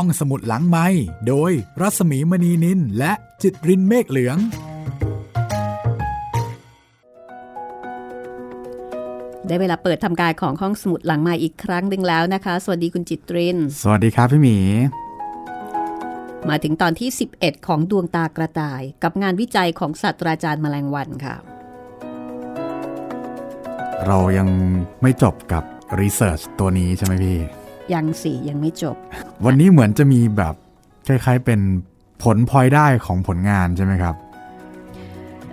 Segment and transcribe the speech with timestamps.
[0.00, 0.86] ห้องสมุดหลังไม้
[1.28, 4.36] โดยรัสมีมณีนินและจิตรินเมฆเหลือง
[9.46, 14.58] ได้เวลาเปิดทำการของห้องสมุดหลังไม้อีกครั้งหนึ่งแล้วนะคะ สวัสดีคุณจิตริน สวัสดีครับพี่หมี
[16.48, 21.36] มาถึงตอนที่ 11 ของดวงตากระต่าย กับงานวิจัยของศาสตราจารย์แมลงวันค่ะ
[24.06, 24.48] เรายัง
[25.02, 25.64] ไม่จบกับ
[26.00, 27.40] รีเสิร์ชตัวนี้ใช่ไหมพี่
[27.94, 28.96] ยังสิยังไม่จบ
[29.44, 30.54] วันนี้เหมือนจะมีแบบ
[31.06, 31.60] คล้ายๆเป็น
[32.22, 34.14] ผลพลอยได้ของผลงานใช่ไหมครับ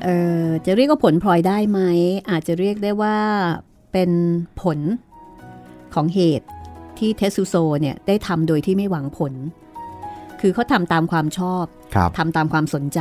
[0.03, 0.07] เอ
[0.43, 1.79] อจะเรียกว่าผลพลอยได้ไหม
[2.29, 3.17] อาจจะเรียกได้ว่า
[3.93, 4.11] เป็น
[4.61, 4.79] ผล
[5.93, 6.47] ของเหตุ
[6.97, 9.33] ที่เทสุโซเนี่ยได้ทำโดยที่ไม่หวังผล
[10.41, 11.65] คือเขาทำตามความชอบ
[11.95, 12.99] ครับทำตามความสนใจ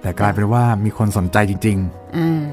[0.00, 1.78] แต่กลายเป็นว่ามีคนสนใจจริง
[2.16, 2.46] อ่า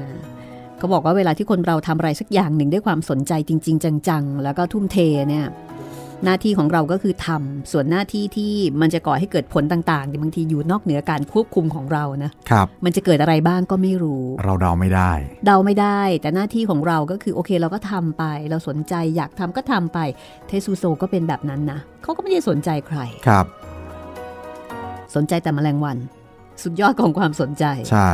[0.78, 4.96] เขาบอกว่าเวลาที่คนเราทำอะไรสักอย่างหนึ่งด้วยความสนใจจริง ๆ จังๆ แล้วก็ทุ่มเท
[5.28, 5.46] เนี่ย
[6.24, 15.12] หน้าที่ของเราก็คือทำส่วนหน้าที่ที่มันจะก่อให้เกิดผลต่างๆเนี่ยบางทีอยู่นอกเหนือการควบคุมของเรานะๆครับมันจะเกิดอะไรบ้างก็ไม่รู้ เราเดาไม่ได้
[15.46, 19.98] เดาไม่ได้ แต่หน้าที่ของเราก็คือโอเคเราก็ทำไป เราสนใจอยากทำก็ทำไป
[20.46, 23.46] เทซูโซก็เป็นแบบนั้นนะเขาก็ไม่ได้สนใจใครครับ
[25.14, 25.96] สนใจแต่แมลงวัน
[26.62, 28.10] สุดยอดของความสนใจใช่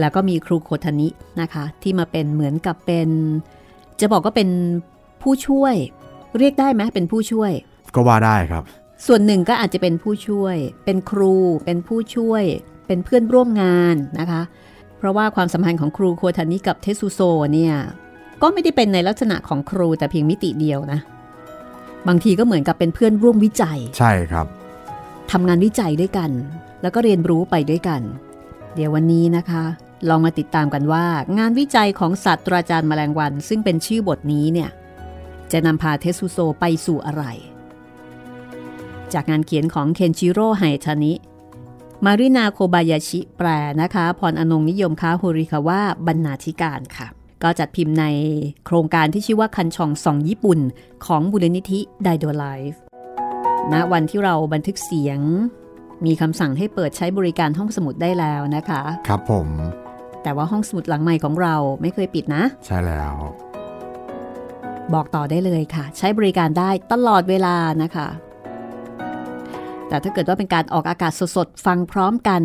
[0.00, 1.08] แล้วก็มีครูโคทานิ
[1.40, 3.08] นะคะ ที่มาเป็นเหมือนกับเป็น
[4.00, 4.48] จะบอกก็เป็น
[5.22, 5.74] ผู้ช่วย
[6.38, 7.52] เรียกได้ไหมเป็นผู้ช่วย
[7.94, 8.62] ก็ว่าได้ครับ
[9.06, 12.44] ส่วนหนึ่งก็อาจจะเป็นผู้ช่วย เป็นครู เป็นผู้ช่วย
[12.86, 14.42] เป็นเพื่อนร่วมงานนะคะ
[14.98, 17.20] เพราะว่าความสัมพันธ์ของครูโคทานิกับเทสุโซ
[17.54, 17.74] เนี่ย
[18.42, 21.00] ก็ไม่ได้เป็นในลักษณะของครูแต่เพียงมิติเดียวนะ
[22.08, 24.46] บางทีก็เหมือนกับเป็นเพื่อนร่วมวิจัย ใช่ครับ
[25.30, 26.30] ทำงานวิจัยด้วยกัน
[26.82, 28.00] แล้วก็เรียนรู้ไปด้วยกัน
[28.74, 29.64] เดี๋ยววันนี้นะคะ
[30.08, 31.04] ลองมาติดตามกันว่า
[31.38, 34.70] งานวิจัยของศาสตราจารย์แมลงวัน ซึ่งเป็นชื่อบทนี้เนี่ย
[35.52, 37.24] จะนำพาเท็ตสึโซไปสู่อะไร
[39.12, 41.12] จากงานเขียนของเคนจิโร่ไฮทานิ
[42.04, 43.48] มารินาโคบายาชิแปล
[43.82, 47.06] นะคะ พรอนงค์ นิยมค้าโฮริคาว่าบรรณาธิการค่ะ
[47.42, 48.04] ก็จัดพิมพ์ใน
[48.66, 50.60] โครงการที่ชื่อว่าคันชองสองญี่ปุ่น
[51.06, 52.80] ของบุรนิธิไดโดไลฟ์
[53.72, 55.20] ณวันที่เราบันทึกเสียง
[56.04, 59.48] มีคำสั่งให้เปิดใช้บริการห้องสมุดได้แล้วนะคะ ครับผม
[60.22, 63.14] แต่ว่าห้องสมุดหลังใหม่ของเราไม่เคยปิดนะ ใช่แล้ว
[64.94, 68.08] บอกต่อได้เลยค่ะ ใช้บริการได้ตลอดเวลานะคะ
[69.88, 72.42] แต่ถ้าเกิดว่าเป็นการออกอากาศสดๆ ฟังพร้อมกัน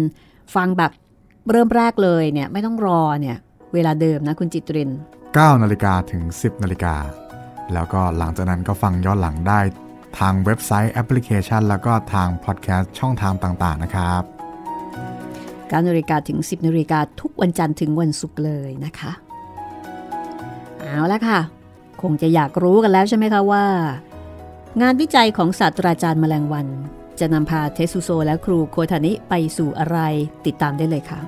[0.56, 0.92] ฟังแบบ
[1.52, 3.38] เริ่มแรกเลยเนี่ยไม่ต้องรอเนี่ย
[3.74, 4.90] เวลาเดิมนะคุณจิตริน
[5.26, 6.96] 9นาฬิกาถึง 10นาฬิกา
[7.74, 9.60] แล้วก็หลังจากนั้นก็ฟังย้อนหลังได้
[10.20, 14.24] ทางเว็บไซต์แอปพลิเคชัน แล้วก็ทางพอดแคสต์ช่องทางต่างๆนะครับ
[15.74, 19.12] 9นาฬิกาถึง 10นาฬิกาทุกวันจันทร์ถึงวันศุกร์เลยนะคะ
[20.80, 21.40] เอาละค่ะ
[22.04, 23.66] คงจะอยากรู้กันแล้วใช่ไหมคะว่า
[24.82, 26.68] งานวิจัยของศาสตราจารย์แมลงวัน
[27.20, 29.98] จะนำพาเทสุโซและครูโคทานิไปสู่อะไร
[30.46, 31.20] ติดตามได้เลยค่ะ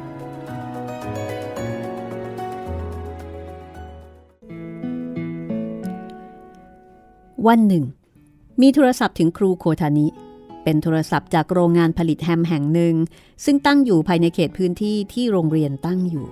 [7.47, 7.84] วันหนึ่ง
[8.62, 10.08] มีโทรศัพท์ถึงครูโคทานิ
[10.64, 12.96] เป็นโทรศัพท์จากโรงงานผลิตแฮมแห่งหนึ่ง
[13.46, 16.28] ซึ่งตั้งอยู่ภายในเขตพื้นที่ที่โรงเรียนตั้งอยู่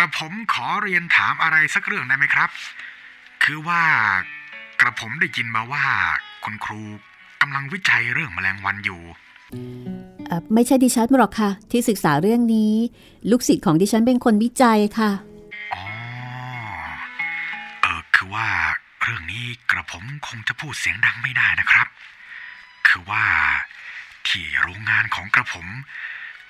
[0.00, 2.50] ระผมขอเรียนถามอะไรสักเรื่องได้ไหมครับ
[3.44, 3.82] คือว่า
[4.80, 5.84] กระผมได้ยินมาว่า
[6.44, 6.82] คุณครู
[7.40, 9.02] กำลังวิจัยเรื่องแมลงวันอยู่
[10.26, 12.72] เอ่อไม่ใช่ดิฉันหรอกค่ะ ที่ศึกษาเรื่องนี้
[13.30, 15.10] ลูกศิษย์ของดิฉันเป็นคนวิจัยค่ะ
[15.74, 15.84] อ๋อ
[17.80, 18.46] เออคือว่า
[19.02, 21.86] เรื่องนี้กระผมคงจะพูดเสียงดังไม่ได้นะครับ
[22.88, 23.24] คือว่า
[24.28, 25.66] ที่โรงงานของกระผม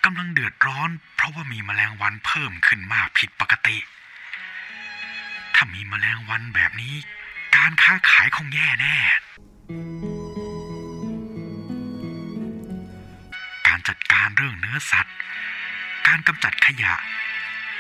[0.05, 3.77] กำลังเดือดร้อน เพราะว่ามีแมลงวันเพิ่มขึ้นมากผิดปกติ
[5.55, 6.95] ถ้ามีแมลงวันแบบนี้
[7.57, 8.97] การค้าขายคงแย่แน่
[13.67, 15.17] การจัดการเรื่องเนื้อสัตว์
[16.07, 16.95] การกำจัดขยะ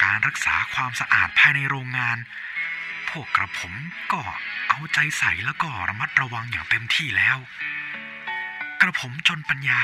[0.02, 2.18] การรักษาความสะอาดภายในโรงงาน
[3.08, 3.74] พวกกระผม
[4.12, 4.20] ก็
[4.68, 7.38] เอาใจใส่แล้วก็ระมัดระวังอย่างเต็มที่แล้ว
[8.80, 9.80] กระผมจนปัญญา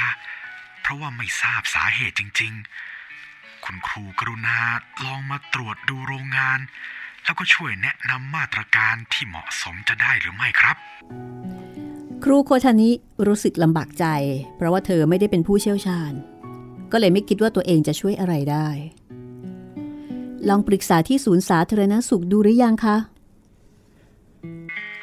[0.85, 2.53] เพราะว่าไม่ทราบสาเหตุจริง
[3.09, 4.59] ๆ คุณครูกรุณา
[5.05, 6.59] ลองมาตรวจดูโรงงาน
[7.25, 10.77] แล้วก็ช่วยแนะนำมาตรการที่เหมาะสมจะได้หรือไม่ครับ
[12.25, 12.91] ครูโคทานิ
[13.27, 14.07] รู้สึกลำบากใจ
[14.57, 16.13] เพราะว่าเธอไม่ได้เป็นผู้เชี่ยวชาญ
[16.93, 18.69] ก็เลยไม่คิดว่าตัวเองจะช่วยอะไรได้
[20.49, 22.97] ลองปรึกษาที่ศูนย์สาธารณสุขดูหรือยังคะ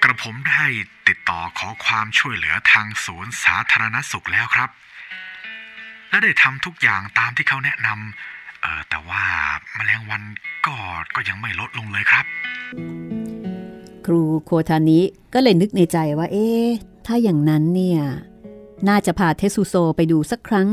[0.04, 0.64] กระผมได้
[1.08, 4.70] ติดต่อขอความช่วยเหลือทางศูนย์สาธารณสุขแล้วครับ
[6.12, 9.24] และได้ทำทุกอย่างตามที่เขาแนะนำเออแต่ว่า
[9.76, 10.22] แมลงวัน
[10.66, 10.76] ก็
[11.16, 12.26] ก็ยังไม่ลดลงเลยครับ
[14.06, 15.02] คครูโคทานิ
[15.34, 16.68] ก็เลยนึกในใจว่า เอ๊ะ
[17.08, 18.02] ถ้าอย่างนั้นเนี่ย
[18.88, 20.68] น่าจะพาเทสุโซไปดูสักครั้ง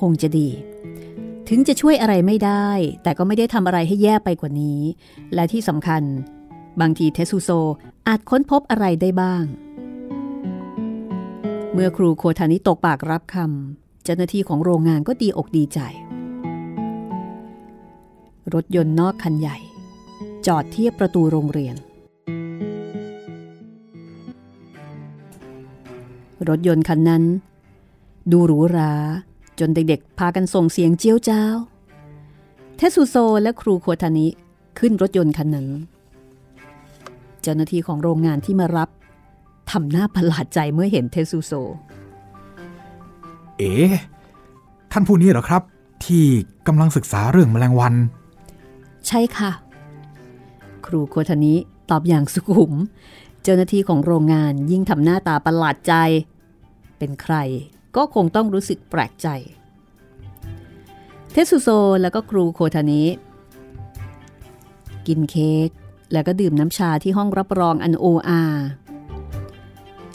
[0.00, 0.48] คงจะดี
[1.48, 2.68] ถึงจะช่วยอะไรไม่ได้
[3.02, 4.80] แต่ก็ไม่ได้ทำอะไรให้แย่ไปกว่านี้
[5.34, 6.02] และที่สำคัญ
[6.80, 7.50] บางทีเทสุโซ
[8.08, 9.44] อาจค้นพบอะไรได้บ้าง
[11.72, 15.78] เมื่อครูโคทานิตกปากรับคำ เจ้าหน้าที่ของโรงงานก็ดีอกดีใจ
[18.54, 19.56] รถยนต์นอกคันใหญ่
[20.46, 21.76] จอดเทียบประตูโรงเรียน
[26.48, 27.24] รถยนต์คันนั้น
[28.32, 28.92] ดูหรูหรา
[29.60, 31.56] จนเด็กๆ พากันส่งเสียงเจียวจ้าว
[32.76, 34.26] เทสุโซและครูโคทานิ
[34.78, 35.68] ขึ้นรถยนต์คันนั้น
[37.42, 38.88] เจ้าหน้าที่ของโรงงานที่มารับ
[39.70, 41.52] ทำหน้าประหลาดใจเมื่อเห็นเทสุโซ
[43.58, 43.72] เอ๋
[44.92, 45.62] ท่านผู้นี้เหรอครับ
[46.06, 46.24] ที่
[46.66, 47.94] กำลังศึกษาเรื่องแมลงวัน
[49.08, 49.50] ใช่ค่ะ
[50.86, 51.54] ครูโคทานิ
[51.90, 52.72] ตอบอย่างสุขุม
[53.42, 55.94] เจ้าหน้าที่ของโรงงานยิ่งทำหน้าตาประหลาดใจ
[56.98, 57.34] เป็นใคร
[57.96, 59.28] ก็คงต้องรู้สึกแปลกใจ
[61.32, 61.68] เทสุโซ
[62.02, 63.02] แล้วก็ครูโคทานิ
[65.06, 65.68] กินเค้ก
[66.12, 68.42] แล้วก็ดื่มน้ำชาที่ห้องรับรองอันโออา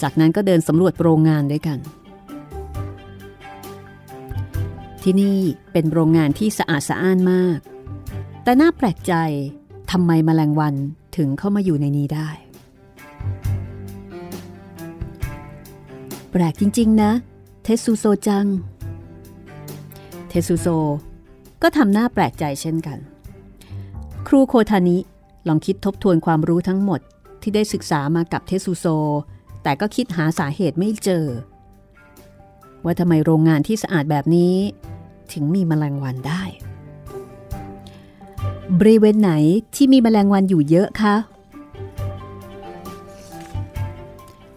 [0.02, 1.78] จากนั้นก็เดินสำรวจโรงงานด้วยกัน
[5.04, 5.40] ที่นี่
[5.72, 7.60] เป็นโรงงานที่สะอาดสะอ้านมาก
[8.44, 9.14] แต่น่าแปลกใจ
[9.92, 10.76] ทำไมมแมลงวัน
[11.18, 12.30] ถึงเข้ามาอยู่ในนี้ได้
[16.32, 17.12] แปลกจริง ๆ นะ
[17.64, 18.46] เทสุโซจัง
[20.30, 20.68] เทสุโซ
[21.62, 22.98] ก็ทำหน้าแปลกใจเช่นกัน
[24.28, 24.98] ครูโคทานิ
[25.48, 27.02] ลองคิดทบทวนความรู้ทั้งหมด
[27.42, 28.86] ที่ได้ศึกษามากับเทสุโซ
[29.64, 31.26] แต่ก็คิดหาสาเหตุไม่เจอ
[32.84, 34.54] ว่าทำไมโรงงานที่สะอาดแบบนี้
[35.34, 36.44] ถึงมีมแมลงวันได้
[38.80, 39.32] บริเวณไหน
[39.76, 41.16] ที่มีแมลงวันอยู่เยอะคะ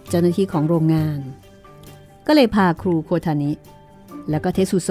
[0.09, 1.19] เจ้าหน้าที่ของโรงงาน
[2.27, 3.53] ก็เลยพาครูโคทานิ
[4.31, 4.91] แล้วก็เทสุโซ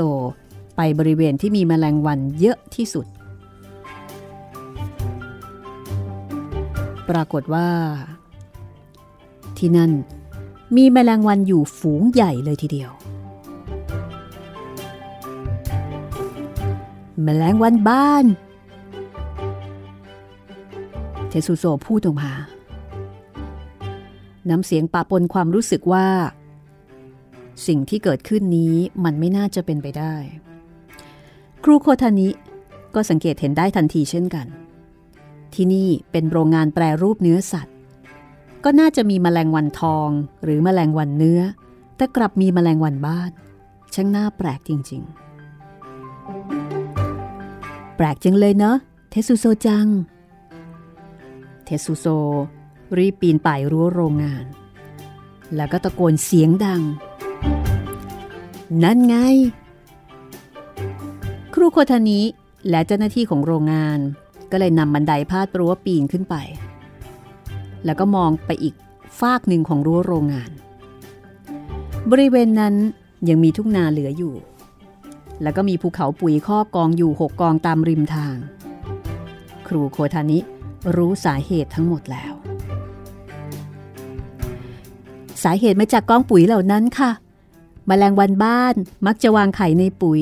[0.75, 3.05] ไปบริเวณที่มีแมลงวันเยอะที่สุด
[7.09, 7.67] ปรากฏว่า
[9.57, 9.91] ที่นั่น
[10.77, 12.91] มีแมลงวันอยู่ฝูงใหญ่เลยทีเดียว
[17.23, 18.25] แมลงวันบ้าน
[21.29, 22.31] เทสุโซพูดออกมา
[24.49, 26.07] น้ำเสียงปะปนความรู้สึกว่า
[27.67, 30.15] สิ่งที่เกิดขึ้นนี้มันไม่น่าจะเป็นไปได้
[31.63, 32.29] ครูโคทานิ
[32.95, 34.47] ก็สังเกตเห็นได้ทันทีเช่นกัน
[35.53, 37.75] ที่นี่เป็นโรงงานแปรรูปเนื้อสัตว์
[38.63, 40.09] ก็น่าจะมีแมลงวันทอง
[40.43, 41.41] หรือแมลงวันเนื้อ
[41.97, 43.31] แต่กลับมีแมลงวันบ้าน
[43.93, 45.30] ช่างน่าแปลกจริง ๆ
[48.03, 48.77] ปลกจังเลยเนาะ
[49.09, 49.87] เทสุโซจัง
[51.65, 52.05] เทสุโซ
[52.97, 54.45] รีบปีนป่ายรั้วโรงงาน
[55.55, 56.81] แล้วก็ตะโกนเสียงดัง
[58.83, 59.15] นั่นไง
[61.53, 62.21] ครูโคทานิ
[62.69, 63.99] และเจ้าหน้าที่ของโรงงาน
[64.51, 66.35] ก็เลยนำบันไดพาดรั้วปีนขึ้นไป
[67.85, 68.75] แล้วก็มองไปอีก
[69.19, 70.51] ฟากหนึ่งของรั้วโรงงาน
[72.11, 72.75] บริเวณนั้น
[73.29, 74.33] ยังมีทุ่งนาเหลืออยู่
[75.43, 78.35] แล้วก็มีภูเขาปุ๋ยข้อกองอยู่หกกองตามริมทาง
[79.67, 80.39] ครูโคทานิ
[80.95, 82.33] รู้สาเหตุทั้งหมดแล้ว
[85.43, 87.11] สาเหตุมาจากกองปุ๋ยเหล่านั้นค่ะ
[87.89, 90.21] มแมลงวันบ้านมักจะวางไข่ในปุ๋ย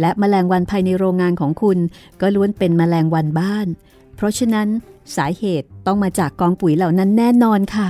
[0.00, 1.78] และมแมลงวันภายในโรงงานของคุณ
[2.20, 3.66] ก็ล้วนเป็นมแมลงวันบ้าน
[4.16, 4.68] เพราะฉะนั้น
[5.16, 7.88] สาเหตุต้องมาจากกองปุ๋ยเหล่านั้นแน่นอนค่ะ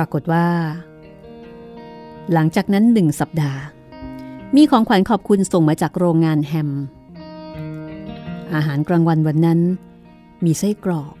[0.00, 0.46] รากฏว่า
[2.32, 3.60] หลังจากนั้นหนึ่งสัปดาห์
[4.56, 6.70] มีของขวัญขอบคุณส่งมาจากโรงงานแฮม
[8.54, 9.60] อาหารกลางวันวันนั้น
[10.44, 11.14] มีไส้กรอก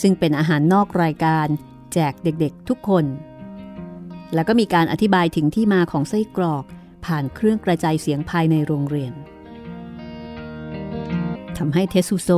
[0.00, 1.46] ซึ่งเป็นอาหารนอกรายการ
[1.92, 3.04] แจกเด็กๆทุกคน
[4.34, 6.64] แล้วก็มีการอธิบายถึงที่มาของไส้กรอก
[7.04, 9.12] ผ่านเครื่องกระจายเสียงภายในโรงเรียน
[11.58, 12.30] ทำให้เทสุโซ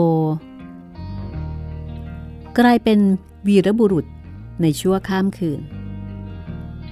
[2.59, 2.99] กลายเป็น
[3.47, 4.07] วีรบุรุษ
[4.62, 5.61] ในชั่วข้ามคืน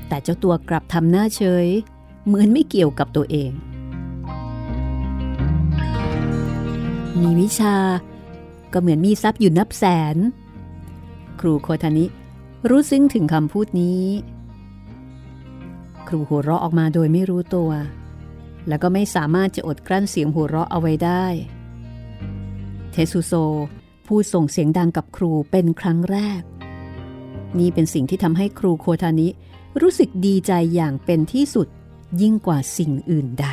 [0.09, 1.67] แต่เจ้าตัวกลับทำหน้าเฉย
[2.27, 3.53] เหมือนไม่เกี่ยวกับตัวเอง
[7.21, 7.77] มีวิชา
[8.73, 9.85] ก็เหมือนมีทรัพย์อยู่นับแส
[10.15, 10.17] น
[11.41, 12.05] ครูโคทานิ
[12.69, 14.05] รู้ซึ้งถึงคำพูดนี้
[16.09, 17.71] ครูหัวเราะออกมาโดยไม่รู้ตัว
[18.69, 21.25] แล้วก็ไม่สามารถจะอดกลั้นเสียงหัวเราะเอาไว้ได้
[22.93, 23.33] เทสุโซ
[24.07, 26.43] พูดส่งเสียงดังกับครูเป็นครั้งแรก
[27.59, 29.29] นี่เป็นสิ่งที่ทำให้ครูโคทานิ
[29.81, 31.69] รู้สึกดีใจอย่างเป็นที่สุด
[32.21, 33.47] ยิ่งกว่าสิ่งอื่นใด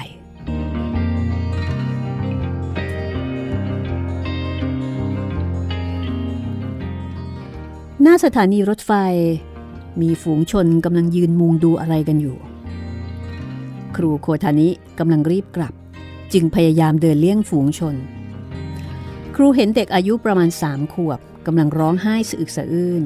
[8.01, 8.91] หน้าสถานีรถไฟ
[10.01, 12.37] มีฝูงชนกำลังยืนมุงดูอะไรกันอยู่
[13.95, 15.73] ครูโคทานิกำลังรีบกลับ
[16.33, 17.95] จึงพยายามเดินเลี่ยงฝูงชน
[19.35, 23.03] ครูเห็นเด็กอายุประมาณสามขวบกำลังร้องไห้สะอึกสะอื้น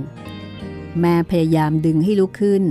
[1.00, 2.64] แม่พยายามดึงให้ลุกขึ้น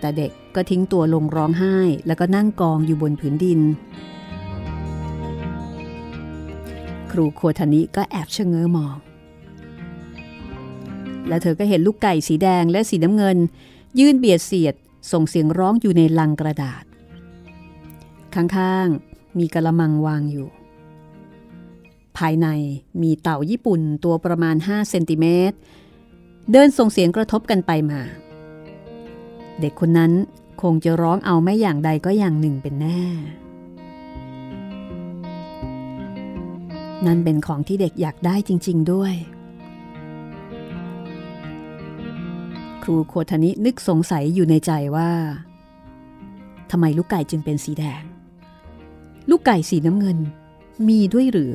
[0.00, 3.60] แต่เด็กก็ทิ้งตัวลงร้องไห้ แล้วก็นั่งกองอยู่บนผืนดิน
[7.10, 8.96] ครูโคทานิก็แอบชะเง้อมอง
[11.28, 13.38] และเธอก็เห็นลูกไก่สีแดงและสีน้ำเงิน
[13.98, 14.74] ยื่นเบียดเสียด
[15.12, 16.84] ส่งเสียงร้องอยู่ในลังกระดาษ
[18.34, 20.48] ข้างๆมีกระมังวางอยู่
[22.18, 22.46] ภายใน
[23.02, 25.56] มีเต่าญี่ปุ่นตัวประมาณ 5 เซนติเมตร
[26.52, 28.00] เดินส่งเสียงกระทบกันไปมา
[29.60, 30.12] เด็กคนนั้น
[30.62, 33.02] คงจะร้องเอาไม่อย่างใดก็อย่างหนึ่งเป็นแน่
[37.06, 39.14] นั่นเป็นของที่เด็กอยากได้จริง ๆด้วย
[42.82, 45.10] ครูโคทนินึกสงสัยอยู่ในใจว่า
[46.70, 48.02] ทำไมลูกไก่จึงเป็นสีแดง
[49.30, 50.18] ลูกไก่สีน้ำเงิน
[50.88, 51.52] มีด้วยหรือ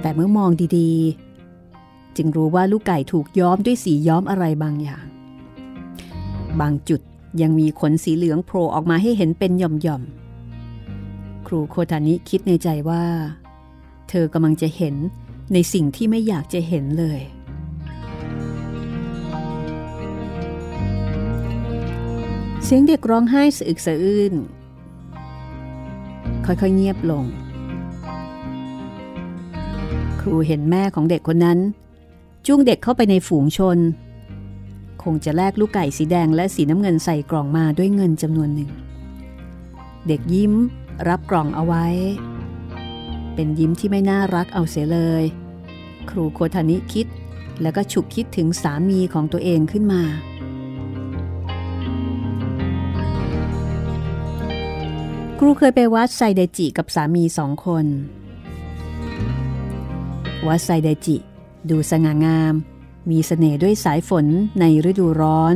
[0.00, 1.27] แต่เมื่อมองดีๆ
[2.18, 5.04] จึงรู้ว่าลูกไก่ถูกย้อมด้วยสีย้อมอะไรบางอย่าง
[6.60, 7.00] บางจุด
[7.40, 13.04] ยังมีขนสีเหลืองโผล่ออกมาให้เห็นเป็นหย่อมๆ ครูโคทานิคิดในใจว่า
[14.08, 14.94] เธอกำลังจะเห็น
[15.52, 17.20] ในสิ่งที่ไม่อยากจะเห็นเลย
[22.64, 24.34] เสียงเด็กร้องไห้สะอึกสะอื้น
[26.44, 27.24] ค่อยๆเงียบลง
[30.20, 31.58] ครูเห็นแม่ของเด็กคนนั้น
[32.50, 33.78] จุงเด็กเข้าไปในฝูงชน
[35.02, 38.70] คงจะแลกลูกไก่สีแดงและสีน้ำเงินใส่กล่องมาด้วยเงินจำนวนหนึ่ง
[40.06, 40.52] เด็กยิ้ม
[41.08, 41.86] รับกล่องเอาไว้
[43.34, 45.24] เป็นยิ้มที่ไม่น่ารักเอาเสียเลย
[46.10, 47.06] ครูโคทานิคิด
[47.62, 50.02] แล้วก็ฉุกคิดถึงสามีของตัวเองขึ้นมา
[55.38, 57.86] ครูเคยไปวัดไซเดจิกับสามีสองคน
[60.46, 61.18] วัดไซเดจิ
[61.70, 62.54] ดูสง่างาม
[63.10, 64.26] มีสเสน่ห์ด้วยสายฝน
[64.60, 65.54] ในฤดูร้อน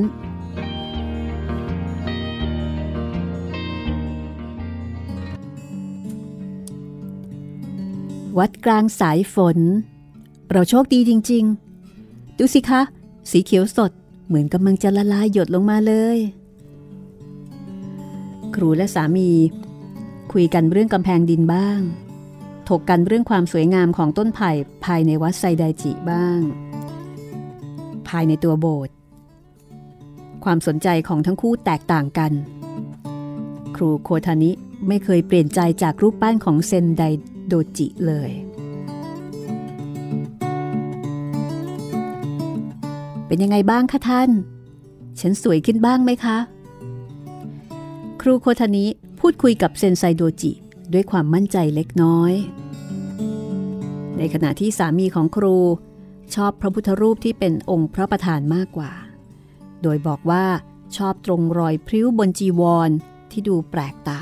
[8.39, 9.59] วัดกลางสายฝน
[10.51, 11.45] เราโชคดีจริง
[11.95, 12.83] ๆ ดูสิคะ
[13.31, 13.91] สีเขียวสด
[14.27, 16.19] เหมือนกำลังจะละลายหยดลงมาเลย
[18.55, 19.31] ครูและสามี
[20.33, 21.81] คุยกันเรื่องกำแพงดินบ้าง
[22.69, 24.51] ถกกันเรื่องความสวยงามของต้นไผ่
[24.85, 26.41] ภายในวัดไซไดจิบ้าง
[28.09, 28.95] ภายในตัวโบสถ์
[30.45, 32.33] ความสนใจของทั้งคู่แตกต่างกัน
[33.77, 34.51] ครูโคทานิ
[34.89, 37.03] ไม่เคยเปลี่ยนใจจากรูปปั้นของเซนได
[37.47, 38.31] โดจิเลย
[43.27, 44.31] เป็นยังไงบ้างคะท่าน
[45.21, 46.39] ฉันสวยขึ้นบ้างไหมคะ
[48.21, 48.85] ครูโคทานิ
[49.21, 50.53] พูดคุยกับเซนไซโดจิ
[50.93, 52.33] ด้วยความมั่นใจเล็กน้อย
[54.19, 55.57] ในขณะที่สามีของครู
[56.35, 58.93] ชอบพระพุทธรูปที่เป็นองค์พระประธานมากกว่า
[59.83, 60.45] โดยบอกว่า
[60.97, 62.91] ชอบตรงรอยพริ้วบนจีวร
[63.31, 64.21] ที่ดูแปลกตา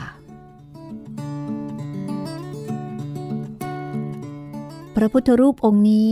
[4.97, 6.11] พระพุทธรูปองค์นี้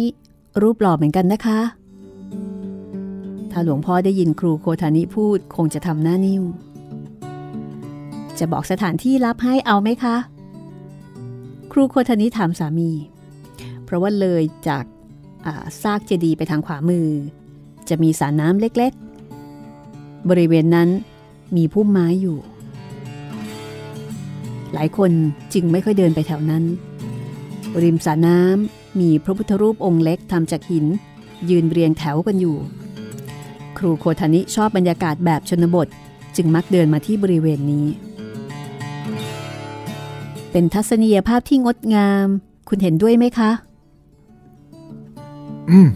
[0.62, 1.61] รูปหล่อเหมือนกันนะคะ
[3.50, 6.43] ถ้าหลวงพ่อได้ยินครูโคทานิพูดคงจะทำหน้านิ่ว
[8.38, 10.17] จะบอกสถานที่รับให้เอาไหมคะ
[11.73, 12.91] ครูโคทนิถามสามี
[13.85, 14.85] เพราะว่าเลยจาก
[15.83, 17.09] ซากเจดีย์ไปทางขวามือ
[17.89, 20.89] จะมีสระน้ำเล็กๆ บริเวณนั้น
[21.57, 22.39] มีพุ่มไม้อยู่
[24.73, 25.11] หลายคน
[25.55, 26.65] จึงไม่ค่อยเดินไปแถวนั้น
[27.83, 30.87] ริมสระน้ำมีพระพุทธรูปองค์เล็กทำจากหิน
[31.51, 32.57] ยืนเรียงแถวกันอยู่
[33.79, 35.89] ครูโคทานิชอบบรรยากาศแบบชนบท
[36.37, 37.87] จึงมักเดินมาที่บริเวณนี้
[40.50, 42.26] เป็นทัศนียภาพที่งดงาม
[42.69, 43.50] คุณเห็นด้วยไหมคะ
[45.71, 45.88] อืม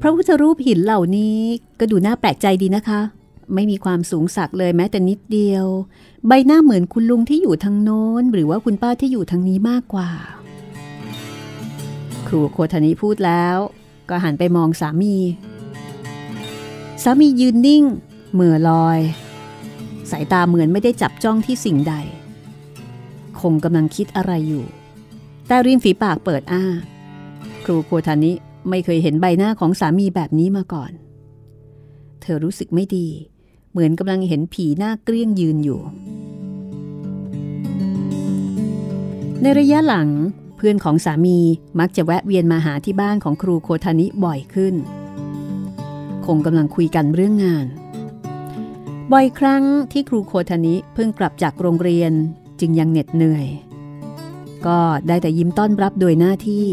[0.00, 1.38] พระพุทธรูปหินเหล่านี้
[1.78, 3.00] ก็ดูน่าแปลกใจดีนะคะ
[3.54, 5.66] ไม่มีความสูงสักเลยแม้แต่นิดเดียว
[6.26, 10.10] ใบหน้าเหมือนคุณลุงที่อยู่ทางโน้น หรือว่าคุณป้าที่อยู่ทางนี้มากกว่า
[12.26, 13.56] ครูโคทานิพูดแล้ว
[14.08, 15.16] ก็หันไปมองสามี
[17.02, 17.84] สามียืนนิ่ง
[18.32, 18.98] เหม่อลอย
[20.10, 21.94] สายตาเหมือนไม่ได้จับจ้องที่สิ่งใด
[23.40, 24.64] คงกำลังคิดอะไรอยู่
[25.46, 26.64] แต่ริมฝีปากเปิดอ้า
[27.64, 28.32] ครูโคทานิ
[28.68, 30.92] ไม่เคยเห็นใบหน้าของสามีแบบนี้มาก่อน
[32.20, 33.08] เธอรู้สึกไม่ดี
[33.70, 35.80] เหมือนกำลังเห็นผีหน้าเกลี้ยงยืนอยู่
[39.42, 40.08] ในระยะหลัง
[40.56, 41.38] เพื่อนของสามี
[41.80, 44.74] มักจะแวะเวียนมาหาที่บ้านของครูโคทานิบ่อยขึ้น
[46.26, 47.66] คงกำลังคุยกันเรื่องงาน
[49.12, 52.12] บ่อยครั้งที่ครูโคทานิเพิ่งกลับจากโรงเรียน
[52.60, 53.46] จึงยังเหน็ดเหนื่อย
[54.66, 56.66] ก็ได้แต่ยิ้มต้อนรับโดยหน้าที่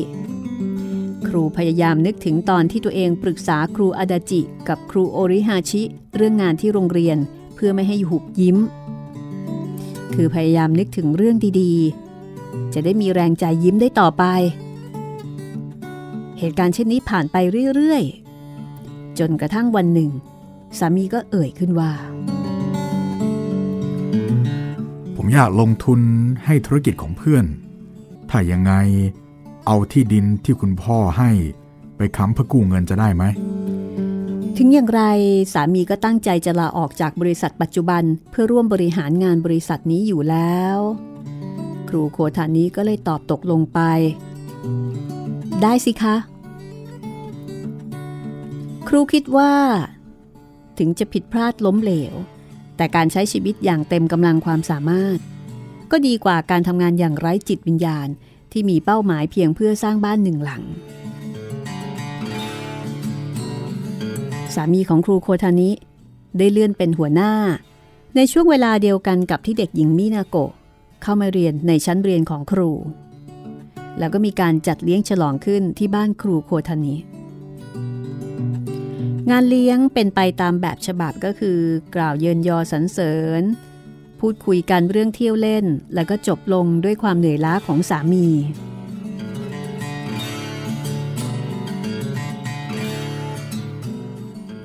[1.28, 5.82] ครูพยายามนึกถึงตอนที่ตัวเองปรึกษาครูอาดาจิ กับครูโอริฮาชิ
[6.16, 7.18] เรื่องงานที่โรงเรียน
[7.56, 8.58] เพื่อไม่ให้หุบยิ้ม
[10.13, 14.24] คือพยายามนึกถึงเรื่องดีๆ จะได้มีแรงใจยิ้มได้ต่อไป
[16.40, 17.38] เหตุการณ์เช่นนี้ผ่านไป
[17.75, 20.12] เรื่อยๆ จนกระทั่งวันหนึ่ง
[20.80, 21.92] สามีก็เอ่ยขึ้นว่า
[25.25, 26.01] ผมอยากลงทุน
[26.46, 27.46] ให้ธุรกิจของเพื่อน
[28.30, 28.74] ถ้ายังไง
[29.65, 31.30] เอาที่ดินที่คุณพ่อให้
[31.98, 33.24] ไปค้ำเพื่อกู้เงินจะได้ไหม
[34.58, 35.01] ถึงอย่างไร
[35.53, 40.77] สามีก็ตั้งใจจะลาออกจากบริษัทปัจจุบัน เพื่อร่วมบริหารงานบริษัทนี้อยู่แล้ว
[41.89, 43.80] ครูโคทานี้ก็เลยตอบตกลงไป
[45.62, 46.15] ได้สิคะ
[48.88, 49.53] ครูคิดว่า
[50.77, 52.15] ถึงจะผิดพลาดล้มเหลว
[52.84, 55.18] แต่การใช้ชีวิตอย่างเต็มกำลังความสามารถ
[55.92, 58.08] ก็ดีกว่าการทำงานอย่างไร้จิตวิญญาณ
[58.52, 60.63] ที่มีเป้าหมายเพียงเพื่อสร้างบ้านหนึ่งหลัง
[64.56, 65.70] สามีของครูโคทานิ
[66.38, 67.32] ได้เลื่อนเป็นหัวหน้า
[68.16, 70.52] ในช่วงเวลาเดียวกันกับที่เด็กหญิงมินาโกะ
[71.02, 72.72] เข้ามาเรียนในชั้นเรียนของครู
[74.00, 76.96] แล้วก็มีการจัดเลี้ยงฉลองขึ้นที่บ้านครูโคทานิ
[79.30, 81.60] งานเลี้ยงเป็นไปตามแบบฉบับก็คือ
[81.96, 83.44] กล่าวเยินยอสรรเสริญ
[84.20, 88.27] พูดคุยกันเรื่องเที่ยวเล่น แล้วก็จบลงด้วยความเหนื่อยล้าของสามี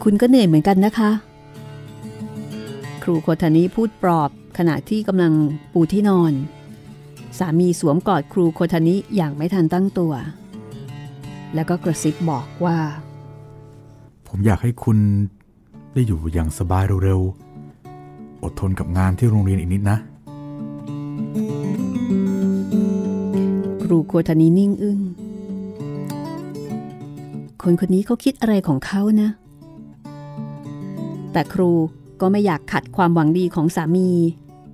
[0.03, 1.11] คุณก็เหนื่อยเหมือนกันนะคะ
[3.03, 5.33] ครูโคทานิพูดปลอบขณะที่กำลัง
[5.73, 6.33] ปูที่นอน
[7.39, 10.13] สามีสวมกอดครูโคทานิอย่างไม่ทันตั้งตัว
[11.55, 12.79] แล้วก็กระซิบบอกว่า
[14.29, 14.99] ผมอยากให้คุณ
[15.95, 19.99] ได้อยู่อย่างสบายเร็วๆ อดทนกับงานที่โรงเรียนอีกนิดนะ
[23.83, 25.01] ครูโคทานินิ่งอึง้ง
[27.63, 29.31] คนคนนี้เขาคิดอะไรของเขานะ
[31.33, 31.71] แต่ครู
[32.21, 34.09] ก็ไม่อยากขัดความหวังดีของสามี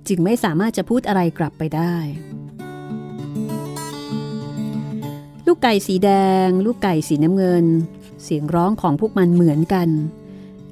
[0.07, 1.95] จึงไม่สามารถจะพูดอะไรกลับไปได้
[5.47, 6.09] ลูกไก่สีแด
[6.45, 7.65] ง ลูกไก่สีน้ำเงิน
[8.25, 9.89] เสียงร้องของพวกมันเหมือนกัน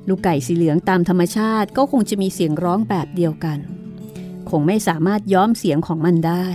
[0.07, 3.59] ลูกไก่สีเหลืองตามธรรมชาติก็คงจะมีเสียงร้องแบบเดียวกัน
[4.49, 6.47] คงไม่สามารถย้อมเสียงของมันได้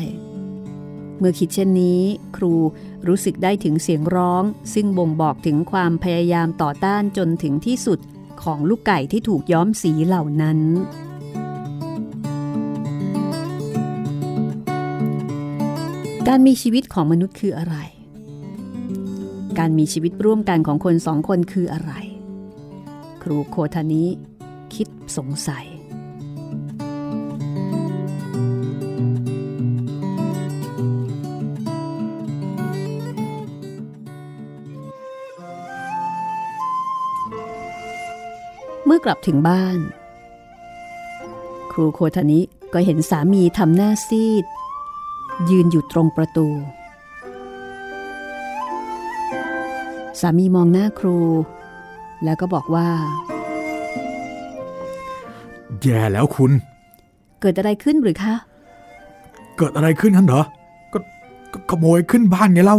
[1.18, 2.02] เมื่อคิดเช่นนี้
[2.37, 2.54] ครู
[3.08, 4.42] รู้สึกได้ถึงเสียงร้อง
[4.74, 7.98] ซึ่งบ่งบอกถึงความพยายามต่อต้านจนถึงที่สุด
[8.42, 10.58] ของลูกไก่ที่ถูกย้อมสีเหล่านั้น
[16.28, 17.76] การมีชีวิตของมนุษย์คืออะไร
[19.59, 21.92] การมีชีวิตร่วมกันของคนสองคนคืออะไร
[23.23, 24.05] ครูโคทานิ
[24.75, 25.66] คิดสงสัย
[38.85, 39.79] เมื่อกลับถึงบ้าน
[41.73, 42.40] ครูโคทานิ
[42.73, 44.44] ก็เห็นสามีทำหน้าซีด
[45.51, 46.49] ยืนอยู่ตรงประตู
[50.20, 51.18] สามีมองหน้าครู
[52.24, 52.88] แล้วก็บอกว่า
[55.83, 56.52] แย่แล้วคุณ
[57.40, 58.35] เกิดอะไรขึ้นหรือคะ
[59.57, 60.42] เกิดอะไรขึ้นกันเหรอ
[60.92, 60.98] ก็
[61.52, 62.78] ก็ขโมยขึ้นบ้านไงเล่า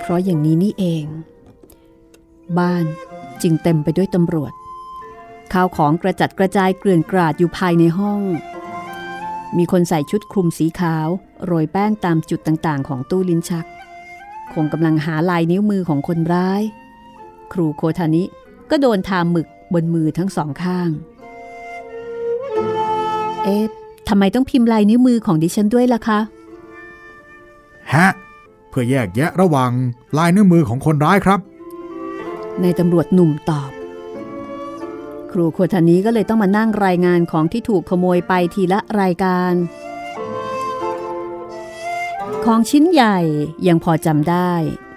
[0.00, 1.04] เพราะอย่างนี้นี่เอง
[2.58, 2.84] บ้าน
[3.42, 4.52] จึงเต็มไปด้วยตำรวจ
[5.52, 8.22] ข้าวของกระจัดกระจายเกลื่อนกราดอยู่ภายในห้อง
[9.56, 11.08] มีคนใส่ชุดคลุมสีขาว
[11.44, 13.66] โรยแป้งตามจุดต่างๆ ของตู้ลิ้นชัก
[14.54, 16.62] คงกำลังหาลายนิ้วมือของคนร้าย
[17.52, 18.24] ครูโคทานิ
[18.70, 20.90] ก็โดนทาหมึกบนมือทั้งสองข้าง
[23.44, 23.64] เอ๊ะ
[24.08, 26.20] ทำไมต้องพิมพ์ลายนิ้วมือของดิฉันด้วยล่ะคะ
[27.94, 28.08] ฮะ
[28.68, 29.70] เพื่อแยกแยะระหว่าง
[30.18, 31.40] ลายนิ้วมือของคนร้ายครับ
[32.62, 33.70] ในตำรวจหนุ่มตอบ
[35.30, 39.52] ครูโคทานี้ก็เลยต้องมานั่งรายงานของที่ถูกขโมยไปทีละรายการ
[42.50, 43.18] ของชิ้นใหญ่
[43.66, 44.52] ยังพอจำได้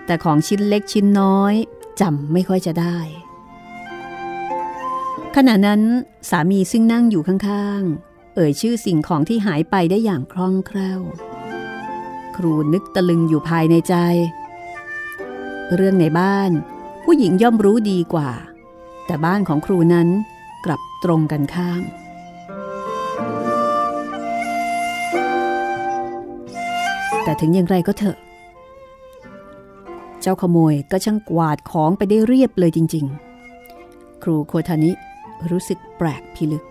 [0.05, 1.53] แต่ของชิ้นเล็กชิ้นน้อย
[2.01, 2.97] จำไม่ค่อยจะได้
[5.35, 5.81] ขณะนั้น
[6.29, 11.01] สามีซึ่งนั่งอยู่ข้างๆ เอ่ยชื่อสิ่งของที่หายไปได้อย่างคล่องแคล่ว
[12.35, 13.95] ครูนึกตะลึงอยู่ภายในใจ
[15.75, 16.51] เรื่องในบ้าน
[17.03, 18.31] ผู้หญิงย่อมรู้ดีกว่า
[19.05, 20.07] แต่บ้านของครูนั้น
[20.65, 21.83] กลับตรงกันข้าม
[27.39, 28.17] ถึงอย่างไรก็เถอะ
[30.21, 33.05] เจ้าขโมยก็ช่างกวาดของไปได้เรียบเลยจริง
[33.63, 34.91] ๆ ครูโคทานิ
[35.49, 36.63] รู้สึกแปลกพิลึก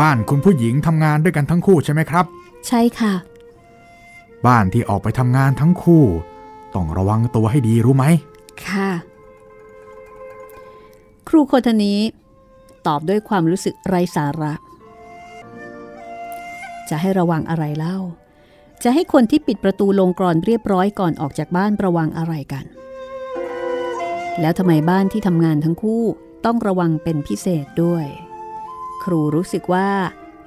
[0.00, 2.24] บ้านคุณผู้หญิงทำงานด้วยกันทั้งคู่ใช่ไหมครับ
[2.68, 3.12] ใช่ค่ะ
[4.46, 6.04] บ้านที่ออกไปทำงานทั้งคู่
[6.74, 8.04] ต้องระวังตัวให้ดีรู้ไหม
[8.66, 8.90] ค่ะ
[11.28, 11.94] ครูโคทานิ
[12.86, 14.54] ตอบด้วยความรู้สึกไร้สาระ
[16.90, 17.98] จะให้ระวังอะไรเล่า
[18.82, 22.64] จะให้คนที่ปิดประตูลงกรอนเรียบร้อยก่อนออกจากบ้านระวังอะไรกัน
[24.40, 26.02] แล้วทำไมบ้านที่ทำงานทั้งคู่
[26.44, 28.06] ต้องระวังเป็นพิเศษด้วย
[29.04, 29.90] ครูรู้สึกว่า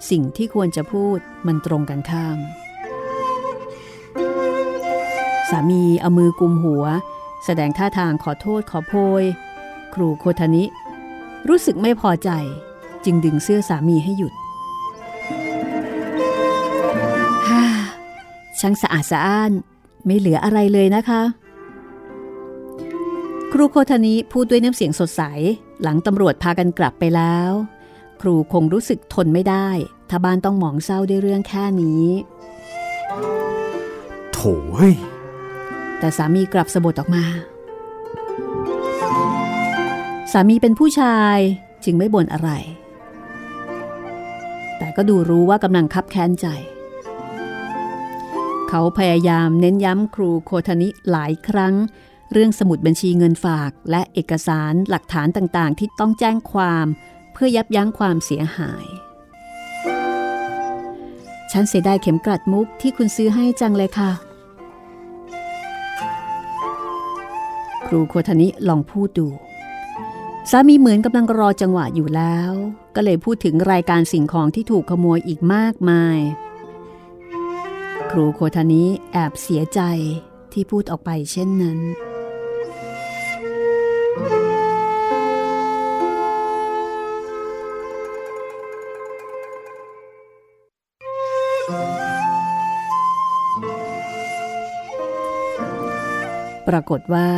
[0.10, 1.18] สิ่งที่ควรจะพูด
[1.48, 2.38] มันตรงกันข้าม
[5.50, 6.86] สามีเอามือกุมหัว
[7.46, 9.24] แสดงท่าทางขอโทษขอโพย
[9.94, 10.64] ครูโคทานิ
[11.50, 12.30] รู้สึกไม่พอใจ
[13.06, 14.34] จึงดึงเสื้อสามีให้หยุด
[17.48, 17.64] ฮ่า
[18.60, 19.52] ช่างสะอาดสะอ้าน
[20.06, 21.22] ไม่เหลืออะไรเลยนะคะ
[23.52, 25.22] ครูโคทานิพูดด้วยน้ำเสียงสดใส
[25.82, 27.52] หลังตำรวจพากันกลับไปแล้ว
[28.22, 29.68] ครูคงรู้สึกทนไม่ได้
[30.10, 32.04] ถ้าบ้านต้องหมองเศร้าด้วยเรื่องแค่นี้
[34.34, 34.40] โถ
[34.78, 34.96] เฮ้ย
[36.00, 37.26] แต่สามีกลับสะบดออกมา
[40.32, 41.38] สามีเป็นผู้ชาย
[41.84, 42.50] จึงไม่บ่นอะไร
[44.78, 46.48] แต่ก็ดูรู้ว่ากำลังคับแค้นใจ
[48.70, 51.76] เขาพยายามเน้นย้ำครูโคทานิหลายครั้ง
[52.32, 56.86] เรื่องสมุดบัญชีเงินฝากและเอกสารหลักฐานต่างๆ ที่ต้องแจ้งความ
[57.34, 58.86] เพื่อยับยั้งความเสียหาย
[61.52, 64.12] ฉันเสียดายเข็มกลัดมุกที่คุณซื้อให้จังเลยค่ะ
[67.88, 69.28] ครูโคทานิลองพูดดู
[70.50, 72.52] สามีเหมือนกำลังรอจังหวะอยู่แล้ว
[72.96, 76.20] ก็เลยพูดถึงรายการสิ่งของที่ถูกขโมยอีกมากมาย
[78.12, 79.82] ครูโคทานิแอบเสียใจ
[80.54, 81.80] ที่พูดออกไปเช่นนั้น
[96.68, 97.30] ปรากฏว่า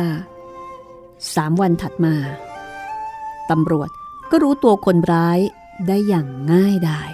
[1.34, 2.14] สามวันถัดมา
[3.50, 3.90] ตำรวจ
[4.30, 5.38] ก็รู้ตัวคนร้าย
[5.86, 7.10] ได้อย่างง่ายดาย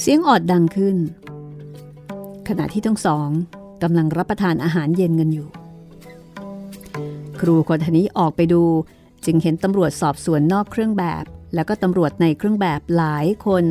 [0.00, 0.96] เสียงออดดังขึ้น
[2.48, 3.28] ขณะที่ทั้งสอง
[3.82, 5.48] กำลังรับประทานอาหารเย็นกันอยู่
[7.40, 8.62] ครูคนนี้ออกไปดู
[9.24, 13.64] จึงเห็นตำรวจสอบสวนนอกเครื่องแบบ แล้วก็ตำรวจในเครื่องแบบหลายคน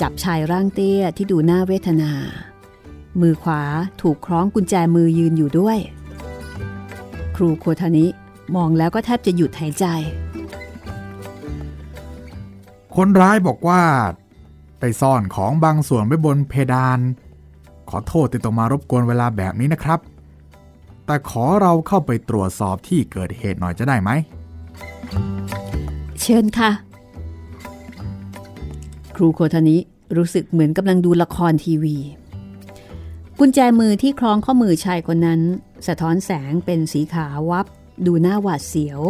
[0.00, 2.12] จับชายร่างเตี้ยที่ดูน่าเวทนา
[3.20, 3.62] มือขวา
[4.02, 5.78] ถูกคล้องกุญแจมือยืนอยู่ด้วย
[7.36, 8.06] ครูโคทานิ
[8.56, 9.84] มองแล้วก็แทบจะหยุดหายใจ
[12.96, 13.80] คนร้ายบอกว่า
[14.80, 16.98] ไปซ่อนของบางส่วนไว้บนเพดาน
[17.90, 20.00] ขอโทษที่ต้องมารบกวนเวลาแบบนี้นะครับ
[21.06, 24.10] แต่ขอเราเข้าไปตรวจสอบที่เกิดเหตุหน่อยจะได้ไหม
[26.28, 26.70] เชิญค่ะ
[29.16, 29.76] ครูโคทานิ
[30.16, 31.96] รู้สึกเหมือนกำลังดูละครทีวี
[33.38, 35.40] กุญแจมือที่คล้องข้อมือชายคนนั้น
[35.86, 37.66] สะท้อนแสงเป็นสีขาววับ
[38.06, 39.00] ดูหน้าหวาดเสียว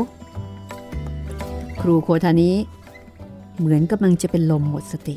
[1.80, 2.52] ครูโคทานิ
[3.58, 5.16] เหมือนกำลังจะเป็นลมหมดสติ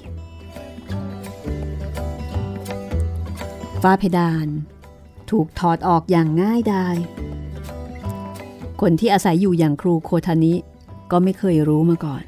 [3.81, 4.47] ฝ้าเพดาน
[5.31, 6.95] ถูกถอดออกอย่างง่ายดาย
[8.81, 10.55] คนที่อาศัยอยู่อย่างครูโคทานิ
[11.11, 12.23] ก็ไม่เคยรู้มาก่อน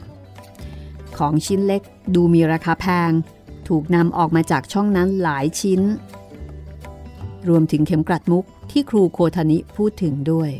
[1.17, 1.81] ของชิ้นเล็ก
[2.15, 3.11] ดูมีราคาแพง
[3.67, 5.81] ถูกนำออกมาจากช่องนั้นหลายชิ้น
[7.49, 10.51] รวมถึงเข็มกลัดมุกที่ครูโคทานิพูดถึงด้วย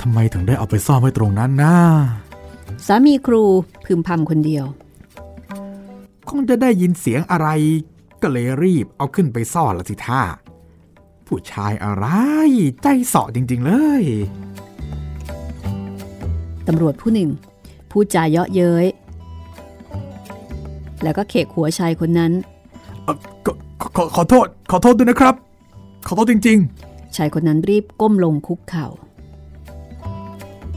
[0.00, 1.74] ทำไมถึงได้เอาไปซ่อนไว้ตรงนั้นนะ
[2.86, 3.42] สามีครู
[3.84, 4.64] พึมพำคนเดียว
[6.28, 7.48] คงจะได้ยินเสียงอะไร
[8.22, 10.22] ก็เลยรีบเอาขึ้นไปซ่อนละสิท่า
[11.26, 12.06] ผู้ชายอะไร
[12.82, 14.04] ใจเสาะจริง ๆ เลย
[16.66, 17.30] ตำรวจผู้หนึ่ง
[17.90, 18.86] พูดจาเยาะเย้ย
[21.02, 22.32] แล้วก็เขกหัวชายคนนั้น
[23.04, 25.34] เอ่อขอขอขอขอโทษ ขอโทษด้วยนะครับ
[26.06, 26.58] ขอโทษจริง
[27.16, 28.86] ชายคนนั้นรีบก้มลงคุกเข่า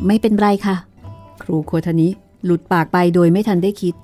[0.06, 0.76] ไม่เป็นไรค่ะ
[1.42, 2.08] ครูโคทานิ
[2.46, 3.96] หลุดปากไปโดยไม่ทันได้คิด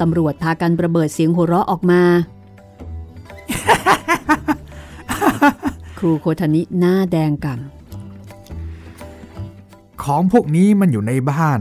[0.00, 2.02] ตำรวจพากันระเบิดเสียงหัวเราะออกมา
[5.98, 11.60] ครูโคทานิหน้าแดงก่ำของพวกนี้มันอยู่ในบ้าน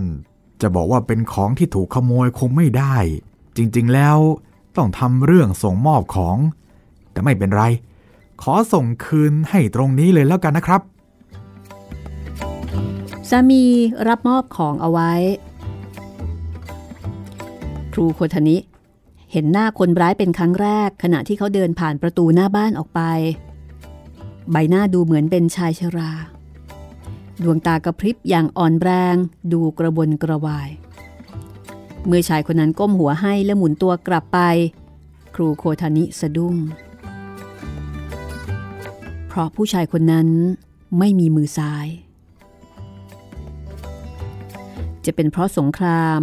[0.61, 2.95] จะบอกว่าเป็นของที่ถูกขโมยคงไม่ได้
[3.57, 4.17] จริงๆแล้ว
[4.75, 6.37] ต้องทำเรื่องส่งมอบของ
[7.11, 7.63] แต่ไม่เป็นไร
[8.41, 10.81] ขอส่งคืนให้ตรงนี้เลยแล้วกันนะครับ
[13.29, 13.63] สามี
[14.07, 15.13] รับมอบของเอาไว้
[17.93, 18.57] ครูโคทานิ
[19.31, 23.01] เห็นหน้าคนร้ายเป็นครั้งแรก ขณะที่เขาเดินผ่านประตูหน้าบ้านออกไป
[24.51, 26.11] ใบหน้าดูเหมือนเป็นชายชรา
[27.43, 29.15] ดวงตากระพริบอย่างอ่อนแรง
[29.53, 30.69] ดูกระบนกระวาย
[32.05, 34.39] เมื่อชายคนนั้นก้มหัวให้และหมุนตัวกลับไป
[35.35, 36.55] ครูโคทานิสะดุ้ง
[39.27, 40.27] เพราะผู้ชายคนนั้น
[40.99, 41.87] ไม่มีมือซ้าย
[45.05, 46.21] จะเป็นเพราะสงคราม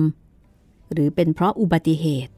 [0.93, 2.33] หรือเป็นเพราะอุบัติเหตุ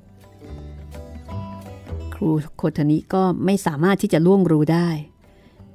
[2.14, 4.88] ครูโคทานิก็ไม่สามารถที่จะล่วงรู้ได้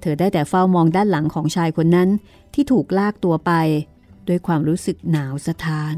[0.01, 2.09] เธอได้แต่เฝ้ามองด้านหลังของชายคนนั้น
[2.53, 3.51] ที่ถูกลากตัวไป
[4.27, 5.95] ด้วยความรู้สึกหนาวสะท้าน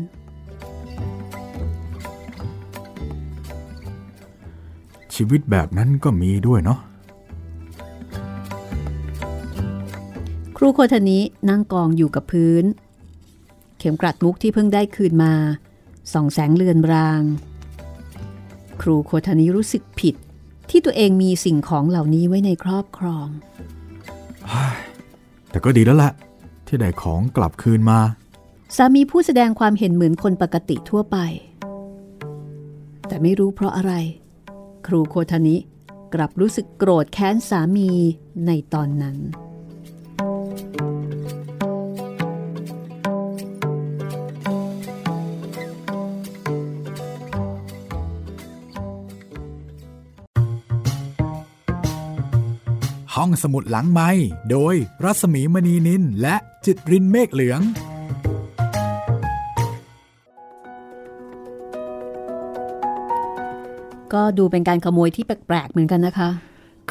[5.16, 6.80] ชีวิตแบบนั้นก็มีด้วยเนาะ
[10.58, 12.64] ครูโคทนินั่งกองอยู่กับพื้น
[13.84, 15.34] ข็มกลัดมุกที่เพิ่งได้คืนมา
[16.14, 17.22] ส่องแสงเลือนราง
[18.82, 20.16] ครูโคทานิรู้สึกผิด
[20.70, 23.28] ที่ตัวเองมีสิ่งของเหล่านี้ไว้ในครอบครอง
[25.54, 26.12] แต่ก็ดีแล้วละ
[26.68, 28.00] ที่ได้ของกลับคืนมา
[28.76, 31.18] สามีผู้แสดงความเห็นเหมือนคนปกติทั่วไป
[33.08, 33.94] แต่ไม่รู้เพราะอะไร
[34.88, 35.56] ครูโคทานิ
[36.14, 37.90] กลับรู้สึกโกรธแค้นสามี
[38.48, 39.18] ในตอนนั้น
[53.26, 54.10] ห้องสมุดหลังไม้
[54.52, 57.62] โดยรัสมีมณีนินและจิตรินเมฆเหลือง
[64.14, 66.30] ก็ดูเป็นการขโมยที่แปลกๆเหมือนกันนะคะ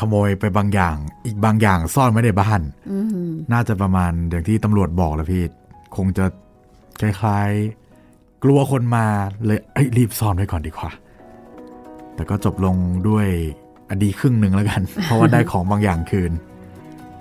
[0.00, 2.60] ขโมยไปบางอย่าง อีกบางอย่างซ่อนไว้ในบ้าน
[3.52, 5.42] น่าจะประมาณอย่างที่ตำรวจบอกแล้วพี่
[5.96, 6.24] คงจะ
[7.00, 9.06] คล้ายๆ กลัวคนมา
[9.44, 10.90] เลยเอ้ยรีบซ่อนไว้ก่อนดีกว่า
[12.14, 12.76] แต่ก็จบลง
[13.08, 13.28] ด้วย
[14.02, 16.33] ดีครึ่งหนึ่งแล้วกัน เพราะว่าได้ของบางอย่างคืน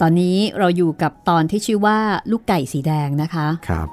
[0.02, 1.98] ตอนนี้เราอยู่กับตอนที่ชื่อว่า
[2.32, 3.88] ลูกไก่สีแดงนะคะครับ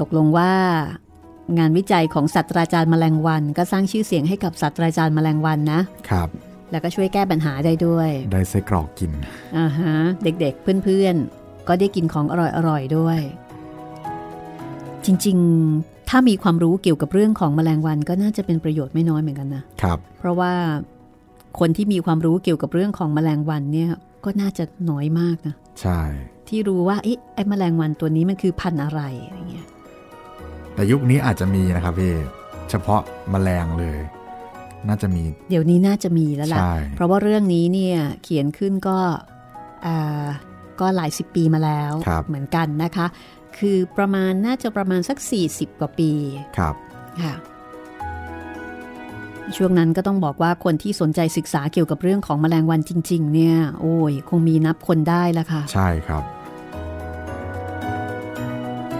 [0.00, 0.52] ตกลงว่า
[1.58, 6.28] งานวิจัยของศาสตราจารย์แมลงวัน ก็สร้างชื่อเสียงให้กับศาสตราจารย์แมลงวันนะครับ
[6.70, 9.12] แล้วก็ช่วยแก้ปัญหาได้ด้วย ได้ไส้กรอกกิน
[9.58, 12.34] อ่าฮะเด็กๆเพื่อนๆ ก็ได้กินของอ
[12.68, 13.20] ร่อยๆด้วย
[15.04, 20.52] จริงๆ ถ้ามีความรู้เกี่ยวกับเรื่องของแมลงวันก็น่าจะเป็นประโยชน์ไม่น้อยเหมือนกันนะครับ เพราะว่า
[21.58, 23.90] คนที่มีความรู้เกี่ยวกับเรื่องของแมลงวันเนี่ย
[24.24, 26.00] ก็น่าจะน้อยมากนะ ใช่
[26.48, 29.66] ที่รู้ว่าไอ้ไอ้แมลงวันตัวนี้มันคือพันธุ์อะไรอะไรเงี้ย
[30.74, 32.12] แต่ยุคนี้อาจจะมีนะครับพี่
[32.70, 33.98] เฉพาะแมลงเลย
[34.88, 36.60] น่าจะมี เดี๋ยวนี้น่าจะมีแล้วล่ะ
[36.96, 38.98] เพราะว่าเรื่องนี้เนี่ยเขียนขึ้นก็
[39.86, 40.26] อ่า
[40.80, 41.92] ก็หลายสิบปีมาแล้ว
[42.26, 43.06] เหมือนกันนะคะ
[43.58, 45.18] คือประมาณน่าจะประมาณสัก
[45.50, 46.10] 40 กว่าปี
[46.58, 46.74] ครับ
[47.22, 47.34] ค่ะ
[49.56, 56.22] ช่วงนั้นก็ต้องบอกว่าคนที่สนใจศึกษาเกี่ยวกับเรื่องของแมลงวันจริง ๆ เนี่ย โอ้ย คงมีนับคนได้ละค่ะ ใช่ครับ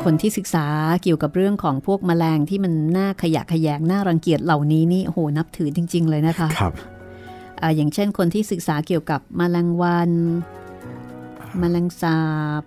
[0.04, 0.66] คนที่ศึกษา
[1.02, 6.72] เกี่ยวกับเรื่องของพวกแมลงที่มันน่าขยะขยงน่ารังเกียจเหล่านี้นี่โอ้โหนับถือจริง ๆ เลยนะคะครับ
[7.60, 10.10] ออย่างเช่นคนที่ศึกษาเกี่ยวกับแมลงวัน
[11.58, 12.18] แมลงสา
[12.60, 12.62] บ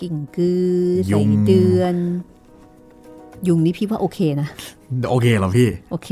[0.00, 0.74] กิ่งกือ
[1.06, 1.94] ใส่เดือน
[3.48, 4.48] ยุงนี่พี่ว่าโอเคนะ
[5.10, 6.10] โอเคเหรอพี่ โอเค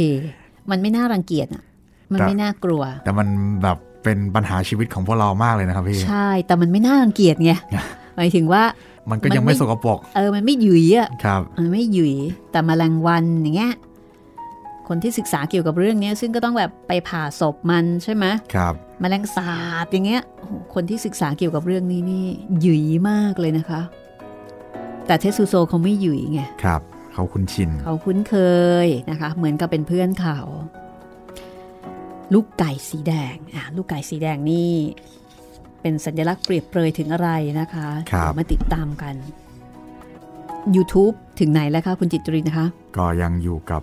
[0.71, 1.65] มันไม่น่ารังเกียจอะ
[2.13, 3.29] มันไม่น่ากลัว แต่มัน
[3.63, 7.53] แบบเป็นปัญหาชีวิตของพวกเรามากเลยนะครับพี่ ใช่ แต่มันไม่น่ารังเกียจไง
[8.17, 8.63] หมายถึงว่า
[9.11, 12.15] มันก็ยังไม่สกปรก เออ มันไม่หยุยอะครับ มันไม่หยุย
[12.51, 13.75] แต่มาแรงวันอย่างเงี้ย
[14.89, 19.53] คนที่ศึกษาเกี่ยวกับเรื่องนี้ซึ่งก็ต้องแบบไปผ่าศพมันใช่ไหมครับมแมลงสา
[19.85, 20.23] บอย่างเงี้ย
[20.75, 22.25] คนที่ศึกษาเกี่ยวกับเรื่องนี้นี่
[22.61, 23.81] หยุยมากเลยนะคะ
[25.07, 26.81] แต่เทสุโซเขาไม่หยุยไง ครับ
[27.19, 28.37] เขาคุ้นชิน เขาคุ้นเค
[28.87, 30.39] ยนะคะ เหมือนกับเป็นเพื่อนเขา
[32.35, 34.73] ลูกไก่สีแดงอะลูกไก่สีแดงนี่
[35.81, 37.89] เป็นสัญลักษณ์เปรียบเปรยถึงอะไรนะคะ
[38.39, 39.15] มาติดตามกัน
[40.77, 43.83] YouTube ถึงไหนแล้วคะคุณจิตรินนะคะ ก็ยังอยู่กับ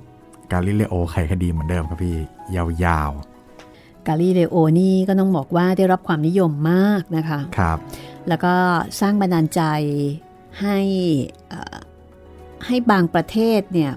[0.51, 2.15] กาลิเลโอไขคดีเหมือนเดิมครับพี่
[2.55, 7.77] ยาวๆ กาลิเลโอนี่ก็ต้องบอกว่าได้รับความนิยมมากนะคะ ครับ
[8.27, 8.53] แล้วก็
[8.99, 9.61] สร้างบันดาลใจ
[10.61, 10.79] ให้
[12.65, 13.91] ให้บางประเทศเนี่ย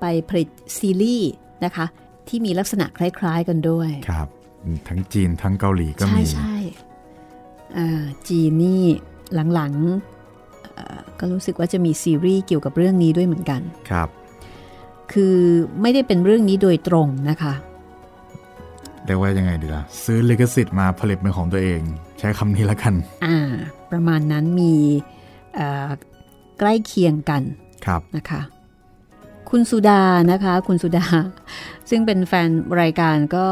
[0.00, 1.30] ไปผลิตซีรีส์
[1.64, 1.86] นะคะ
[2.28, 4.28] ที่มีลักษณะคล้าย ๆกันด้วย ครับ
[4.88, 6.56] ทั้งจีนทั้งเกาหลีก็มี ใช่ใช่
[7.76, 8.82] อ่าจีนนี่
[9.54, 14.08] หลังๆเอ่อก็รู้สึกว่าจะมีซีรีส์เกี่ยวกับเรื่องนี้ด้วยเหมือนกัน ครับ
[15.12, 15.36] คือ
[15.80, 17.54] ไม่ได้เป็นเรื่องนี้โดยตรงนะคะ
[19.04, 21.80] เรียกว่ายังไงดีล่ะ ซื้อลิขสิทธิ์มาผลิตเป็นของตัวเอง
[22.18, 23.38] ใช้คำนี้แล้วกัน อ่า
[23.90, 24.74] ประมาณนั้นมี
[25.54, 25.88] เอ่อ
[26.58, 27.42] ใกล้เคียงกัน
[27.86, 28.40] ครับนะคะ
[29.50, 31.06] คุณสุดานะคะ คุณสุดา
[31.90, 32.48] ซึ่งเป็นแฟน
[32.80, 33.48] รายการก็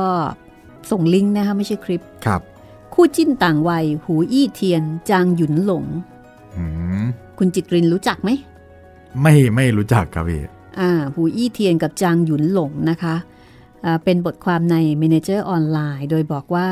[0.90, 2.40] ส่งลิงก์นะคะไม่ใช่คลิปครับ
[2.95, 5.85] คู่จิ้นต่างวัย หูอี้เทียน จางหยุนหลง
[6.57, 6.64] อื
[7.03, 7.05] ม
[7.38, 8.31] คุณจิตรินรู้จักไหม
[9.21, 10.42] ไม่ไม่รู้จักครับพี่
[10.79, 13.14] อ่าหูอี้เทียนกับจางหยุนหลงนะคะ
[13.85, 16.68] อ่าเป็นบทความใน Manager ออนไลน์โดยบอกว่า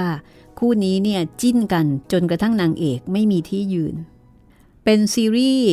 [0.58, 3.94] คู่นี้เนี่ยจิ้นกันจนกระทั่งนางเอกไม่มีที่ยืน
[4.84, 5.72] เป็นซีรีส์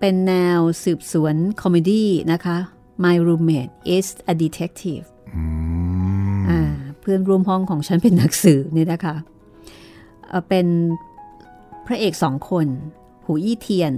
[0.00, 2.56] เป็นแนวสืบสวนคอมเมดี้นะคะ
[3.04, 5.42] My roommate is a detective อื
[6.36, 6.60] มอ่า
[7.00, 9.16] เพื่อนร่วมห้องของฉันเป็นนักสืบเนี่ยนะคะ
[10.28, 10.66] เอ่อเป็น
[11.86, 12.66] พระเอกสองคน
[13.24, 13.92] หูอี้เทียน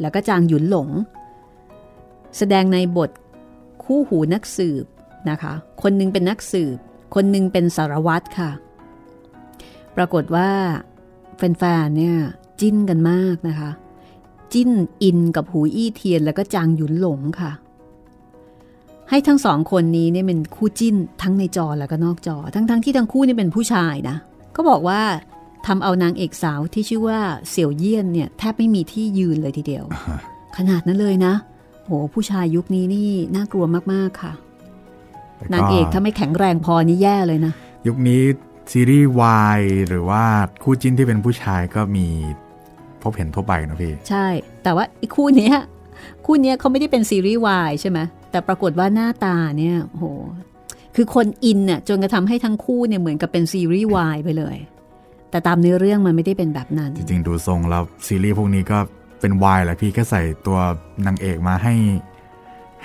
[0.00, 0.88] แล้วก็จางหยุนหลง
[2.38, 3.10] แสดงในบท
[3.84, 4.84] คู่หูนักสืบ
[5.30, 6.76] นะคะ คนหนึ่งเป็นนักสืบ
[7.14, 8.50] คนหนึ่งเป็นสารวัตรค่ะ
[9.96, 10.50] ปรากฏว่า
[11.36, 12.16] แฟนๆเนี่ย
[12.60, 13.70] จิ้นกันมากนะคะ
[14.54, 14.70] จิ้น
[15.02, 17.52] อินกับหูอี้เทียนแล้วก็จางหยุนหลงค่ะ
[19.10, 24.16] ให้ทั้งสองคนนี้เนี่ยเป็นคู่จิ้นทั้งในจอแล้วก็นอกจอ ทั้งๆทที่ทั้งคู่นี่เป็นผู้ชายนะ
[24.56, 25.00] ก็บอกว่า
[25.66, 29.84] ทำเอานางเอกสาวที่ชื่อว่าเสี่ยวเยี่ยนเนี่ยแทบไม่มีที่ยืนเลยทีเดียว
[30.56, 31.34] ขนาดนั้นเลยนะ
[31.84, 34.32] โหผู้ชายยุคนี้นี่น่ากลัวมากๆค่ะ
[35.52, 37.52] นางเอกถ้าไม่แข็งแรงพอนี่แย่เลยนะ
[37.86, 38.22] ยุคนี้
[38.72, 40.24] ซีรีส์วายหรือว่า
[40.62, 42.06] คู่จิ้นที่เป็นผู้ชายก็มี
[43.04, 44.26] พบเห็นทั่วไปนะพี่ ใช่
[44.62, 45.56] แต่ว่าไอ้คู่เนี้ย
[46.26, 47.98] คู่เนี้ยเขาไม่ได้เป็นซีรีส์วายใช่ไหม
[48.30, 50.04] แต่ปรากฏว่าหน้าตาเนี่ยโห
[50.96, 54.56] คือคนอินน่ะจนกระทำให้ทั้งคู่เนี่ยเหมือนกับเป็นซีรีส์วายไปเลย
[55.30, 58.78] แต่ตามเนื้อเรื่องมันไม่ได้เป็นแบบนั้น จริงๆ ดูทรงแล้วซีรีส์พวกนี้ก็
[59.20, 60.58] เป็นวายแหละพี่แค่ใส่ตัว
[61.06, 61.74] นางเอกมาให้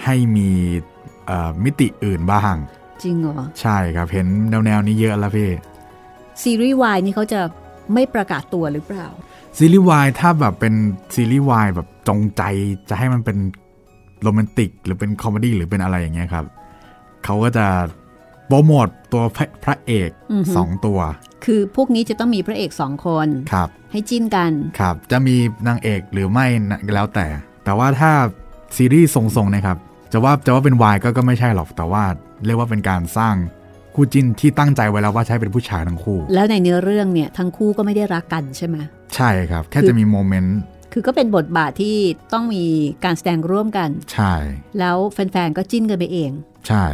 [0.04, 0.50] ให้มี
[1.26, 2.56] เอ่อมิติอื่นบ้าง
[3.04, 4.28] จริงเหรอ ใช่ครับ เห็น
[4.66, 5.50] แนวๆนี้เยอะแล้วพี่
[6.44, 7.42] ซีรีส์วายนี่เขาจะ
[7.94, 9.08] ไม่ประกาศตัวหรือเปล่า
[9.62, 10.74] ซีรีส์วายถ้าแบบเป็น
[11.16, 12.44] ซีรีส์วายแบบจงใจ
[12.90, 13.38] จะให้มันเป็น
[14.22, 16.46] โรแมนติก หรือเป็นคอมเมดี้หรือเป็นอะไรอย่างเงี้ยครับ
[17.26, 17.68] เขาก็จะ
[18.48, 21.00] โปรโมทตัวพระพระเอกอือฮึสองตัว
[21.46, 25.36] คือพวกนี้จะต้องมีพระเอกสองคนครับให้จิ้นกันครับ จะมี
[25.68, 27.28] นางเอกหรือไม่นะแล้วแต่
[27.66, 28.12] แต่ว่าถ้า
[28.76, 29.78] ซีรีส์ทรงๆนะครับ
[30.12, 32.04] จะว่าจะว่าเป็นวายก็ก็ไม่ใช่หรอกแต่ว่า
[32.46, 33.36] เรียกว่าเป็นการสร้าง
[33.96, 38.78] คู่จิ้นที่ตั้งใจไว้แล้วว่าใช้เป็นผู้ชายทั้งคู่ แล้วในเนื้อเรื่องเนี่ยทั้งคู่ก็ไม่ได้รักกันใช่ไหม
[39.16, 40.58] ใช่ครับ แค่คือจะมีโมเมนต์
[40.94, 41.98] คือก็เป็นบทบาทที่
[42.34, 42.66] ต้องมี
[43.06, 44.34] การแสดงร่วมกัน ใช่
[44.80, 46.32] แล้วแฟนๆก็จิ้นกันไปเอง
[46.68, 46.86] ใช่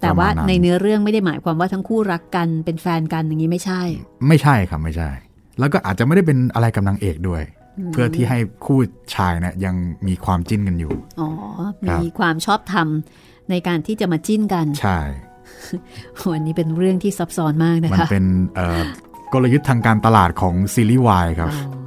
[0.00, 3.82] แต่ว่าประมณในเนื้อเรื่องไม่ได้หมายความว่าทั้งคู่รักกันเป็นแฟนกันอย่างนี้ไม่ใช่
[4.28, 5.10] ไม่ใช่ครับไม่ใช่
[5.58, 7.42] แล้วก็อาจจะไม่ได้เป็นอะไรกับนางเอกด้วย
[7.92, 8.78] เพื่อที่ให้คู่
[9.14, 9.74] ชายเนี่ยยัง
[10.06, 11.28] มีความจิ้นกันอยู่ อ๋อ
[11.88, 12.88] ครับมีความชอบธรรม
[13.50, 15.00] ในการที่จะมาจิ้นกัน ใช่
[16.32, 18.80] วันนี้เป็นเรื่องที่ซับซ้อนมากนะมันคะเป็นเอ่อ
[19.32, 21.78] กลยุทธ์ทางการตลาดของซีรีส์วายครับอ๋อ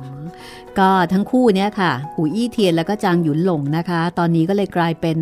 [0.80, 5.17] ก็ทั้งคู่เนี่ยค่ะหูอี้เทียนแล้วก็จางหยุนหลงนะคะ ตอนนี้ก็เลยกลายเป็น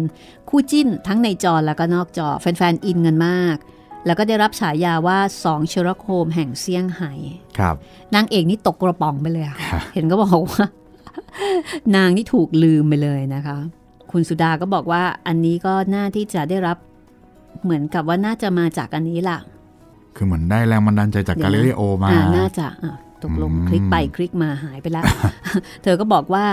[0.50, 3.58] คู่จิ้นทั้งในจอแล้วก็นอกจอ แฟนๆอินกันมาก
[4.06, 7.12] แล้วก็ได้รับฉายาว่าสองเชอร์โคมแห่งเซี่ยงไฮ้
[7.58, 7.76] ครับ
[8.16, 10.66] นางเอกนี่ตกกระป๋องไปเลยอะครับเห็นก็บอกว่า
[11.96, 13.58] นางนี่ถูกลืมไปเลยนะคะ
[14.12, 16.78] คุณสุดาก็บอกว่าอันนี้ก็น่าที่จะได้รับ
[17.64, 19.40] เหมือนกับว่าน่าจะมาจากอันนี้ล่ะ
[20.22, 25.04] คือเหมือนได้แรงบันดาลใจจากเดี๋กายวนะลิเลโอมาอ่าน่าจะอะตกลงอืมคลิกไปคลิกมาหายไปแล้ว
[25.84, 26.46] เธอก็บอกว่า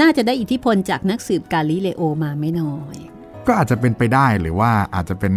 [0.00, 2.96] น่าจะได้อิทธิพลจากนักสืบกาลิเลโอมาไม่น้อย
[3.46, 5.34] ก็อาจจะเป็นไปได้หรือว่าอาจจะเป็น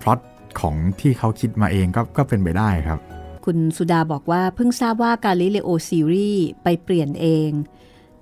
[0.00, 0.20] พล็อต
[0.60, 2.98] ของที่เขาคิดมาเองก็ก็เป็นไปได้ครับ
[3.44, 7.50] คุณสุดาบอกว่าเพิ่งทราบว่ากาลิเลโอซีรีส์ไปเปลี่ยนเอง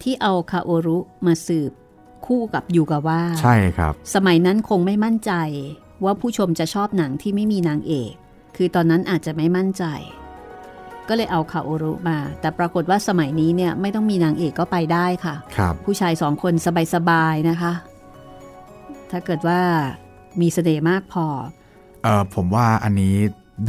[0.03, 1.73] ที่เอาคาโอรุมาสืบ
[2.27, 5.33] คู่กับยูกาว่า ใช่ครับ สมัยนั้นคงไม่มั่นใจ
[6.05, 8.15] ว่าผู้ชมจะชอบหนังที่ไม่มีนางเอก
[8.57, 9.85] คือตอนนั้นอาจจะไม่มั่นใจ
[11.09, 16.55] ก็เลยเอาคาโอรุมา แต่ปรากฏว่าสมัยนี้เนี่ยไม่ต้องมีนางเอกก็ไปได้ค่ะครับผู้ชายสองคน
[16.95, 17.73] สบายๆนะคะ
[19.11, 19.61] ถ้าเกิดว่า
[20.41, 21.27] มีเสน่ห์มากพอ
[22.03, 23.15] เออผมว่าอันนี้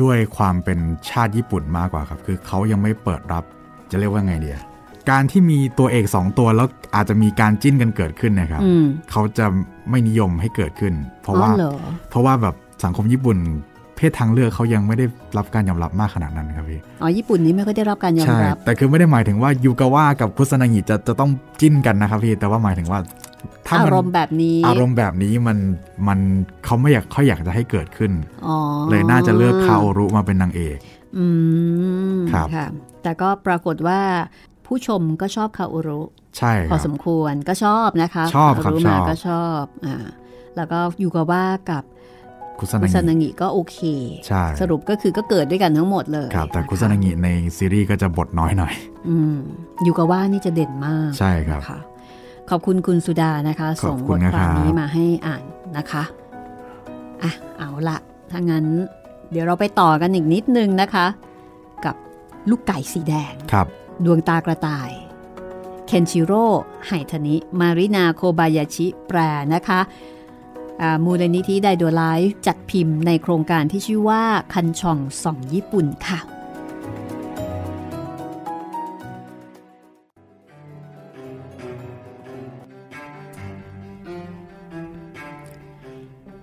[0.01, 0.79] ด้วยความเป็น
[1.09, 3.43] ชาติญี่ปุ่นมากกว่าครับ คือเขายังไม่เปิดรับ
[3.91, 4.59] จะเรียกว่าไงเดีย
[5.09, 9.45] การที่มีตัวเอกสองตัวแล้วอาจจะมีการจิ้นกันเกิดขึ้นนะครับอืมเขาจะ
[9.89, 11.73] ไม่นิยมให้เกิดขึ้น เพราะอ๋อว่าเหรอ
[12.09, 13.37] เพราะว่าแบบสังคมญี่ปุ่น
[13.95, 15.05] เพศทางเลือกเขายังไม่ได้
[15.37, 22.99] รับการยอมรับมากขนาดนั้นครับพี่ อ๋อ ญี่ปุ่นนี้ไม่ค่อยได้รับการยอมใช่รับ แต่คือไม่ได้หมายถึงว่ายูกาว่ากับคุซานางิจะจะต้องจิ้นกันนะครับพี่ แต่ว่าหมายถึงว่า
[23.67, 25.57] ถ้าอามันรมณ์แบบนี้ อารมณ์แบบนี้มัน
[26.07, 26.19] มัน
[26.65, 28.11] เขาไม่อยากเขาอยากจะให้เกิดขึ้น
[28.47, 28.57] อ๋อ
[28.89, 30.77] เลยน่าจะเลือกคาโอรุมาเป็นนางเอก
[31.17, 31.25] อื
[32.15, 32.67] ม ครับค่ะ
[33.03, 33.99] แต่ก็ปรากฏว่า
[34.65, 36.01] ผู้ชมก็ชอบคาโอรุ
[36.37, 39.95] ใช่คพอรับสมควรก็ชอบนะคะ ชอบครับรู้ชมาอบก็ชอบอ่า
[40.55, 41.83] แล้วก็ยูกาว่ากับ
[42.59, 43.77] คุซาคุนาซานางิงิก็โอเค
[44.27, 48.73] ใช่ สรุปก็คือก็เกิดด้วยกันทั้งหมดเลย ครับ แต่ะะคุซานางิในซีรีส์ก็จะบทน้อยหน่อย
[49.09, 49.37] อืม
[49.85, 51.79] ยูกาว่านี่จะเด่นมาก ใช่ครับค่ะ
[52.49, 55.43] ขอบคุณคุณสุดานะคะขอบส่งคุบณทนะคครัวาบมนี้มาให้อ่าน
[55.77, 56.03] นะคะ
[57.23, 57.97] อะ เอาละ
[58.31, 58.65] ถ้างั้น
[59.31, 61.05] เดี๋ยวเราไปต่อกันอีกนิดนึงนะคะ
[61.85, 61.95] กับ
[62.49, 63.67] ลูกไก่สีแดง ครับ
[64.05, 64.91] ดวงตากระต่าย
[65.87, 66.45] เคนชิโร่
[66.87, 69.19] ไฮทานิ มารินา โคบายาชิ แปล
[69.53, 69.89] นะคะอ่า
[71.05, 76.19] มูลนิธิไดโดไลฟ์จัดพิมพ์ในโครงการที่ชื่อว่าคันช่องส่องญี่ปุ่นค่ะ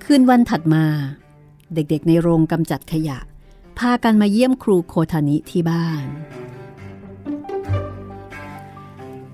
[0.05, 0.85] คืนวันถัดมา
[1.75, 3.19] เด็กๆในโรงกำจัดขยะ
[3.79, 6.05] พากันมาเยี่ยมครูโคทานิที่บ้าน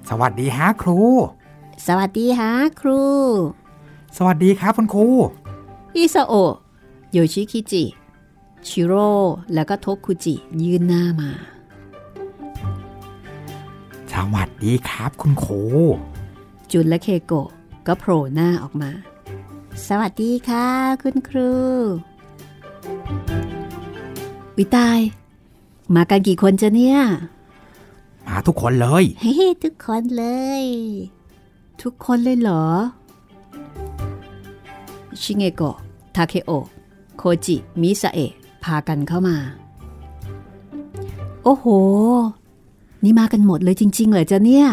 [0.09, 1.01] สวัสดีฮะครู
[1.87, 3.03] สวัสดีฮะครู
[4.19, 5.07] สวัสดีครับคุณครู
[5.97, 6.53] อิซาโอะ
[7.13, 7.85] โยชิคิจิ
[8.67, 9.09] ชิโร่
[9.55, 11.31] แล้วก็โทคุจิยื่นหน้ามา
[14.13, 15.63] สวัสดีครับคุณครู
[16.73, 17.49] จุนและเคโกะ
[17.87, 18.91] ก็โผล่หน้าออกมา
[19.87, 20.69] สวัสดีค่ะ
[21.03, 21.53] คุณครู
[24.57, 25.01] วิตาย
[25.95, 26.99] มากันกี่คนจะเนี่ย
[28.27, 30.25] มาทุกคนเลย เฮ้ ทุกคนเล
[30.63, 30.65] ย
[31.83, 32.67] ทุกคนเลยเหรอ
[35.23, 35.77] ชิเงโกะ
[36.15, 36.67] ทาเคโอะ
[37.17, 38.33] โคจิ มิซาเอะ
[38.65, 39.37] พากันเข้ามา
[41.45, 41.67] โอ้โห
[43.03, 44.67] นี่มากันหมดเลยจริง ๆ เหรอจ๊ะเนี่ย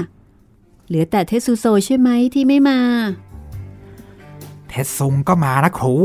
[0.88, 2.80] เหลือแต่เทสุโซใช่ไหมที่ไม่มา
[4.68, 5.96] เทสซุงก็มานะครู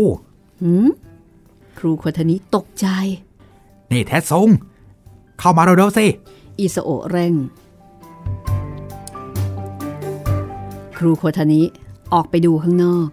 [0.62, 0.86] หืม
[1.78, 2.86] ครูโคทานิตกใจ
[3.91, 4.49] นี่เทสซุง
[5.39, 6.07] เข้ามาเร็วๆสิ
[6.59, 7.34] อิสโอะเร่ง
[10.97, 11.62] ครูโคทานิ
[12.12, 13.09] ออกไปดูข้างนอก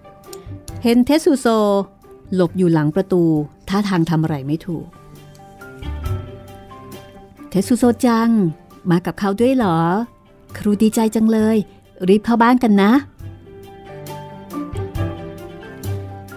[0.88, 1.48] เห็นเทสุโซ
[2.36, 3.24] หลบอยู่หลังประตู
[3.70, 4.88] ท่าทางทำอะไรไม่ถูก
[7.50, 8.30] เทสุโซจัง
[8.90, 9.78] มากับเขาด้วยเหรอ
[10.58, 11.58] ครูดีใจจังเลย
[12.08, 12.92] รีบเข้าบ้านกันนะ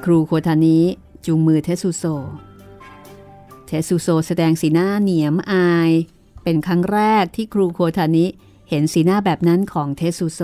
[0.05, 0.79] ครูโคทานิ
[1.27, 2.05] จูงมือเทสุโซ
[3.67, 5.91] เทสุโซแสดงสีหน้าเหนียมอาย
[6.43, 8.27] เป็นครั้งแรกที่ครูโคทานิ
[8.69, 10.43] เห็นสีหน้าแบบนั้นของเทสุโซ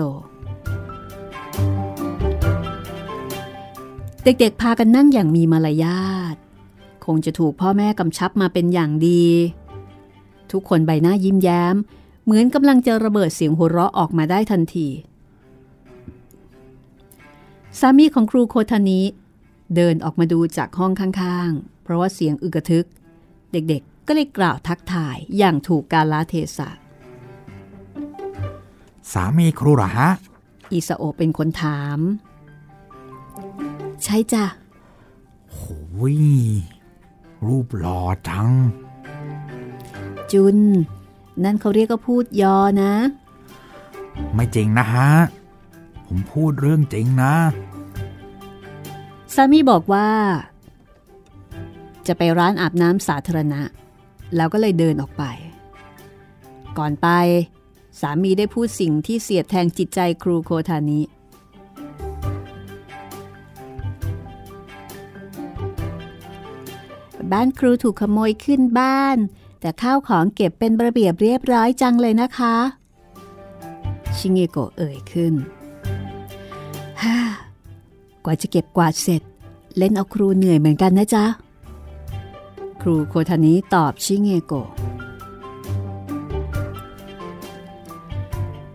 [4.25, 6.35] เด็กๆพากันนั่งอย่างมีมารยาท
[7.05, 9.25] คงจะถูกพ่อแม่กำชับมาเป็นอย่างดี
[10.51, 11.75] ทุกคนใบหน้ายิ้มแย้ม
[12.23, 14.87] เหมือนกำลังจะระเบิดเสียงหัวเราะออกมาได้ทันที
[17.79, 19.01] สามีของครูโคทานิ
[19.75, 22.87] เดินออกมาดูจากห้องข้างๆ เพราะว่าเสียงอึกระทึก
[23.51, 26.69] เด็กๆ ก็เลยกล่าวทักทายอย่างถูกกาลเทศะ
[29.11, 30.09] สามีครูเหรอฮะ
[30.71, 31.99] อิซาโอะเป็นคนถาม
[34.03, 34.45] ใช่จ้ะ
[35.49, 36.17] โอ้ย
[37.45, 38.49] รูปหล่อจัง
[40.31, 40.57] จุน
[41.43, 42.93] นั่นเขาเรียกก็พูดยอนะ
[44.33, 45.09] ไม่จริงนะฮะ
[46.07, 47.33] ผมพูดเรื่องจริงนะ
[49.33, 50.09] สามีบอกว่า
[52.07, 53.61] จะไปร้านอาบน้ำสาธารณะ
[54.35, 55.23] แล้วก็เลยเดินออกไป
[56.77, 57.07] ก่อนไป
[57.99, 61.01] สามีได้พูดสิ่งที่เสียดแทงจิตใจครูโคทานิ
[67.31, 69.17] บ้านครูถูกขโมยขึ้นบ้าน
[69.59, 72.55] แต่ข้าวของเก็บเป็นระเบียบเรียบร้อยจังเลยนะคะ
[74.15, 75.33] ชิเงโกะเอ่ยขึ้น
[77.01, 77.17] ฮ่า
[78.25, 79.21] กว่าจะเก็บกวาดเสร็จ
[79.77, 81.25] เล่นเอาครูเหนื่อยเหมือนกันนะจ๊ะ
[82.81, 84.69] ครูโคทานิตอบชิเงโกะ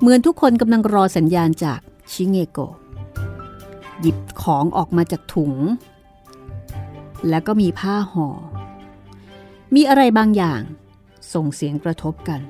[0.00, 1.80] เหมือนทุกคนกำลังรอสัญญาณจาก
[2.12, 2.74] ชิเงโกะ
[4.00, 5.54] หยิบของออกมาจากถุง
[7.28, 8.28] แล้วก็มีผ้าห่อ
[9.74, 10.60] มีอะไรบางอย่าง
[11.34, 12.40] ส่งเสียงกระทบกัน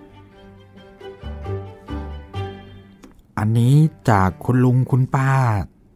[3.39, 3.75] อันนี้
[4.11, 5.33] จากคุณลุงคุณป้า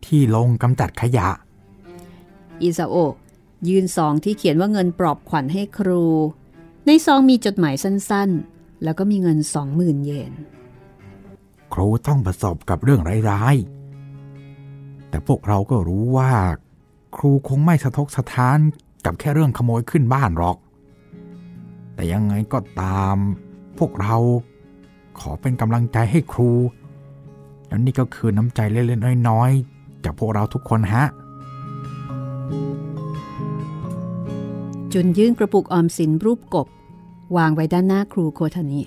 [0.07, 1.29] ที่ลงกำจัดขยะ
[2.63, 3.13] อิซาโอะ
[3.69, 6.05] ยื่นซองที่เขียนว่าเงินปลอบขวัญให้ครู
[6.87, 10.33] ในซองมีจดหมายสั้นๆ แล้วก็มีเงินสองหมื่นเยน
[11.73, 13.01] ครูต้องประสบกับเรื่อง
[13.31, 16.33] ร้ายๆ แต่พวกเราก็รู้ว่า
[17.17, 18.59] ครูคงไม่สะทกสะท้าน
[19.05, 20.57] กับแค่เรื่องขโมยขึ้นบ้านหรอก
[21.95, 23.17] แต่ยังไงก็ตาม
[23.79, 24.17] พวกเรา
[25.21, 26.53] ขอเป็นกำลังใจให้ครู
[27.67, 31.05] แล้วนี่ก็คือน้ำใจเล็กๆน้อยๆ จากพวกเราทุกคนฮะ
[34.93, 36.67] จุนยื่นกระปุกออมสินรูปกบ
[37.37, 38.83] วางไว้ด้านหน้าครูโคทานิ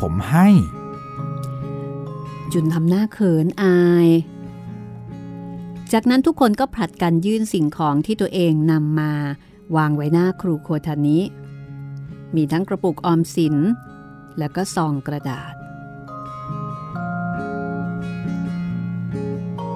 [0.00, 0.48] ผมให้
[2.52, 4.08] จุนทำหน้าเขินอาย
[5.92, 9.12] จากนั้นทุกคนก็ผลัดกันยื่นสิ่งของที่ตัวเองนำมา
[9.76, 11.20] วางไว้หน้าครูโคทานิ
[12.34, 13.56] มีทั้งกระปุกออมสิน
[14.38, 15.54] และก็ซองกระดาษ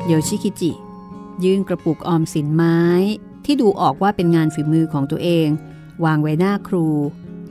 [0.07, 0.72] โยชิคิจิ
[1.45, 2.81] ยื่นกระปุกออมสินไม้
[3.45, 5.49] ที่ดูออกว่าเป็นงานฝีมือของตัวเอง
[6.05, 6.87] วางไว้หน้าครู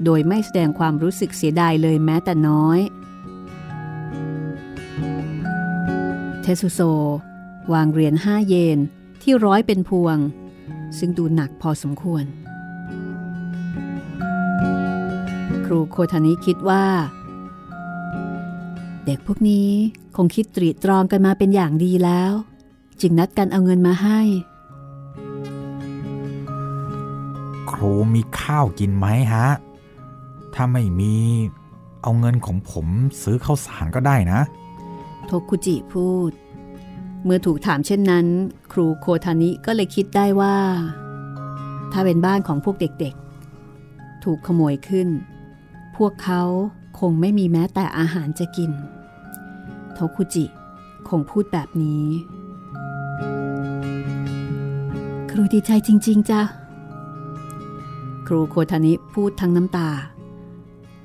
[0.04, 2.80] โดยไม่แสดงความรู้สึกเสียดายเลยแม้แต่น้อย
[6.48, 6.82] เทสุโซ
[7.74, 8.80] วางเหรียญห้าเยน
[9.22, 10.18] ที่ร้อยเป็นพวง
[10.98, 12.24] ซึ่งดูหนักพอสมควร
[15.66, 16.86] ครูโคทานิคิดว่า
[19.06, 19.70] เด็กพวกนี้
[20.16, 22.32] คงคิดตรีตรองกันมาเป็นอย่างดีแล้ว
[23.02, 24.20] จึงนัดกันเอาเงินมาให้
[27.72, 29.48] ครูมีข้าวกินไหมฮะ
[30.54, 31.16] ถ้าไม่มี
[32.02, 32.88] เอาเงินของผม
[33.22, 34.42] ซื้อข้าวสารก็ได้นะ
[35.36, 36.32] โทคุจิพูด
[37.24, 38.28] เมื่อถูกถามเช่นนั้น
[38.72, 40.58] ครูโคทานิก็เลยคิดได้ว่า
[41.92, 45.10] ถ้าเป็นบ้านของพวกเด็กๆ ถูกขโมยขึ้น
[45.98, 46.42] พวกเขา
[47.00, 48.72] คงไม่มีแม้แต่อาหารจะกิน
[49.94, 50.46] โทคุจิ
[51.10, 52.06] คงพูดแบบนี้
[55.32, 56.42] ครูดีใจจริง ๆจ้ะ
[58.28, 59.90] ครูโคทานิพูดทั้งน้ำตา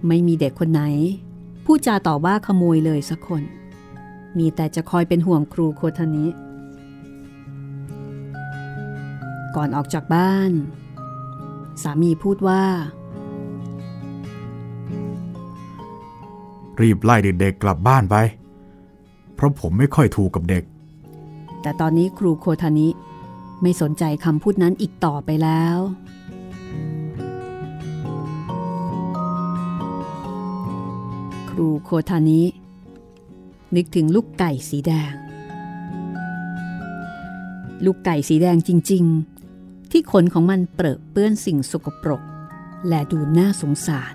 [0.07, 0.83] ไม่มีเด็กคนไหน
[1.65, 3.45] พูดจาต่อว่าขโมยเลยสักคน
[4.39, 6.27] มีแต่จะคอยเป็นห่วงครูโคทานิ
[9.57, 10.51] ก่อนออกจากบ้าน
[11.83, 12.63] สามีพูดว่า
[16.81, 18.17] รีบไล่เด็กๆกลับบ้านไป
[19.35, 20.65] เพราะผมไม่ค่อยถูกกับเด็ก
[21.63, 22.89] แต่ตอนนี้ครูโคทานิ
[23.63, 25.79] ไม่สนใจคำพูดนั้นอีกต่อไปแล้ว
[31.51, 32.43] ครูโคทานิ
[33.77, 35.13] นึกถึงลูกไก่สีแดง
[37.85, 39.05] ลูกไก่สีแดงจริง
[39.49, 42.23] ๆ ที่ขนของมันเปรอะเปื้อนสิ่งสกปรก
[42.89, 44.15] และดูน่าสงสาร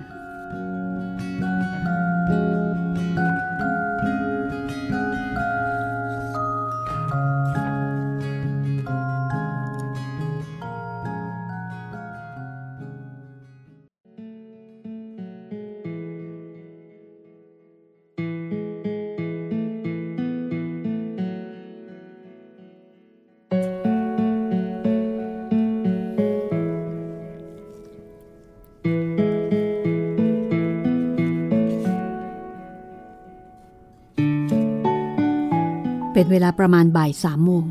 [36.26, 37.66] เป็นเวลาประมาณบ่ายสามโมง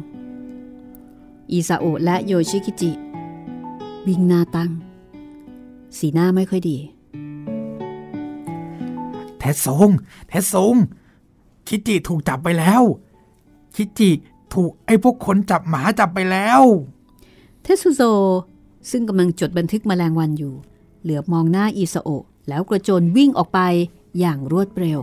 [1.53, 2.93] อิซาโอะและโยชิคิจิ
[4.07, 4.71] วิ่งหน้าตั้ง
[5.97, 6.79] สีหน้าไม่ค่อยดี
[9.39, 9.91] เทสซง
[10.29, 10.75] เทสซง
[11.69, 12.83] คิจิถูกจับไปแล้ว
[13.75, 14.11] คิจิ
[14.55, 16.63] ถูกไอ้พวกคนจับหมาจับไปแล้ว
[17.63, 18.03] เทสุโซ
[18.91, 20.55] ซึ่งกำลังจดบันทึกแมลงวันอยู่
[21.03, 23.61] เหลือบมองหน้าอิซาโอะแล้วกระโจนวิ่งออกไป
[24.19, 25.01] อย่างรวดเร็ว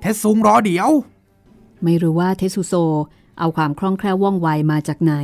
[0.00, 0.90] เทสซงรอเดี๋ยว
[1.84, 2.74] ไม่รู้ว่าเทสุโซ
[3.38, 5.14] เอาความคล่องแคล่วว่องไวมาจากไหน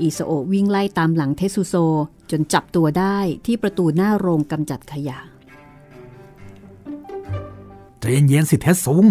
[0.00, 1.74] อิซาโอะวิ่งไล่ตามหลังเทสุโซ
[2.30, 5.18] จนจับตัวได้ที่ประตูหน้าโรงกำจัดขยะ
[7.98, 9.04] ใจเย็นๆสิเทสซง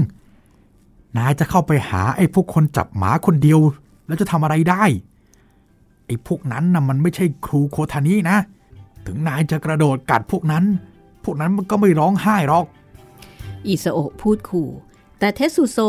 [1.17, 3.59] นายจะเข้าไปหาไอ้พวกคนจับหมาคนเดียว
[4.07, 4.83] แล้วจะทำอะไรได้
[6.05, 8.37] ไอ้พวกนั้นน่ะมันไม่ใช่ครูโคทานีนะ
[9.05, 10.63] ถึงนายจะกระโดดกัดพวกนั้น
[11.23, 12.65] พวกนั้นมันก็ไม่ร้องไห้หรอก
[13.65, 14.69] อิซาโอะพูดขู่
[15.19, 15.79] แต่เทสุโซ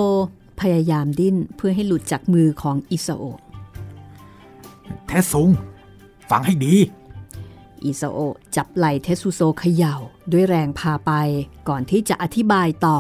[0.61, 3.39] พยายามดิ้นเพื่อให้หลุดจากมือของอิซาโอะ
[5.07, 5.49] เทสซง
[6.31, 6.75] ฟังให้ดี
[7.85, 9.95] อิซาโอะจับไหล่เทสุโซเขย่า
[10.33, 11.13] ด้วยแรงพาไป
[11.69, 12.99] ก่อนที่จะอธิบายต่อ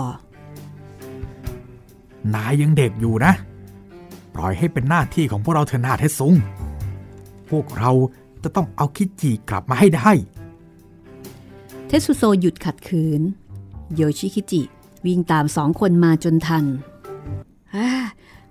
[2.35, 3.33] นายยังเด็กอยู่นะ
[4.35, 6.35] ปล่อยให้เป็นหน้าที่ของพวกเราเถอะนาเทสซุง
[7.51, 7.91] พวกเรา
[8.43, 10.11] จะต้องเอาคิจิกลับมาให้ได้
[11.87, 13.21] เทสุโซหยุดขัดขืน
[13.95, 14.63] โยชิคิจิ
[15.07, 16.90] วิ่งตามสองคนมาจนทันอ่า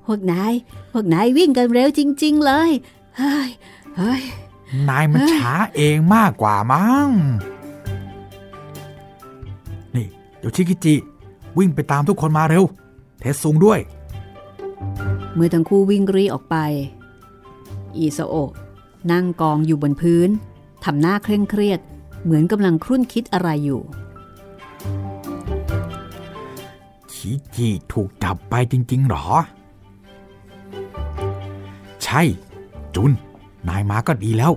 [0.06, 0.54] พวกนาย
[0.92, 2.70] พวกนายวิ่งกันเร็วจริง ๆ เลย
[3.18, 3.50] เฮ้ย
[3.98, 4.22] เฮ้ย
[4.90, 7.10] นายมันช้าเองมากกว่ามั้ง
[9.96, 10.08] นี่
[10.40, 10.96] โยชิกิจิ
[11.58, 12.64] วิ่งไปตามทุกคนมาเร็ว
[13.20, 13.80] เทสซุงด้วย
[15.34, 16.56] เมื่อทั้งคู่วิ่งรีออกไป
[17.98, 18.52] อิซาโอะ
[19.12, 20.30] นั่งกองอยู่บนพื้น
[20.84, 21.80] ทำหน้าเคร่งเครียด
[22.24, 23.82] เหมือนกำลังครุ่นคิดอะไรอยู่
[27.20, 29.26] คิจิถูกจับไปจริง ๆ หรอ
[32.04, 32.22] ใช่
[32.96, 33.12] จุน
[33.68, 34.54] นายมาก็ดีแล้ว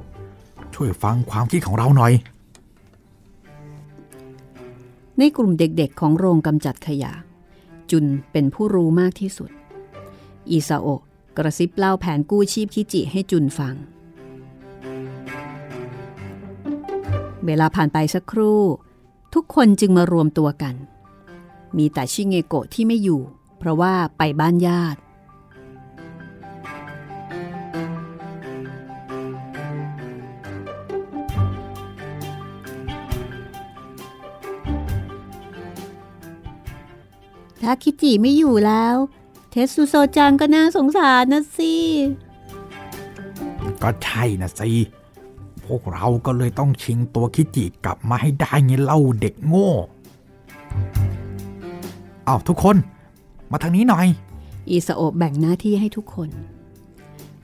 [0.75, 2.13] ช่วยฟังความคิดของเราหน่อย
[5.19, 7.13] ในกลุ่มเด็กๆของโรงกำจัดขยะ
[7.91, 9.51] จุนเป็นผู้รู้มากที่สุด
[10.51, 11.03] อิซาโอะ
[11.37, 13.75] กระซิบเล่าแผนกู้ชีพคิจิให้จุนฟัง
[17.47, 18.61] เวลาผ่านไปสักครู่
[19.35, 20.75] ทุกคนจึงมารวมตัวกัน
[21.77, 23.21] มีแต่ชิเงโกะที่ไม่อยู่
[23.59, 25.01] เพราะว่าไปบ้านญาติ
[37.63, 38.97] ถ้าคิจิไม่อยู่แล้ว
[39.51, 41.75] เทสซูโซจังก็น่าสงสารนะสิ
[43.83, 44.71] ก็ใช่นะสิ
[45.65, 49.71] พวกเราก็เลยต้องชิงตัวคิจิกลับมาให้ได้ไงเล่าเด็กโง่
[52.33, 52.77] อาทุกคน
[53.51, 54.07] มาทางนี้หน่อย
[54.71, 56.29] อิซาโอะแบ่งหน้าที่ให้ทุกคน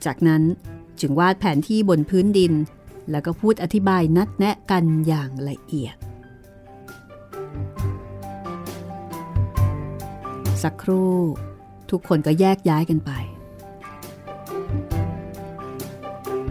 [0.05, 0.43] จากนั้น
[0.99, 2.53] จึงวาดแผนที่บนพื้นดิน
[3.11, 5.95] แล้วก็พูดอธิบายนัดแนะกันอย่างละเอียด
[10.63, 11.15] สักครู่
[11.91, 13.11] ทุกคนก็แยกย้ายกันไป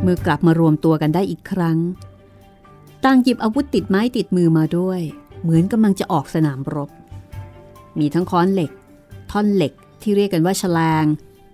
[0.02, 1.78] เมื่อกลับมารวมตัวกันได้อีกครั้ง
[3.04, 5.00] ต่างหยิบอาวุธติดไม้ติดมือมาด้วย
[5.42, 6.90] เหมือนกำลังจะออกสนามรบ
[8.00, 8.70] มีทั้งค้อนเหล็ก
[9.30, 9.72] ท่อนเหล็ก
[10.02, 11.04] ที่เรียกกันว่าฉลาง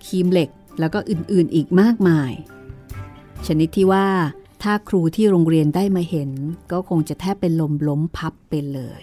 [0.06, 2.32] คีมเหล็กแล้วก็อื่นๆอีกมากมาย
[3.46, 4.06] ชนิดที่ว่า
[4.62, 6.30] ถ้าครูที่โรงเรียนได้มาเห็น
[6.72, 9.02] ก็คงจะแทบเป็นลมล้มพับไปเลย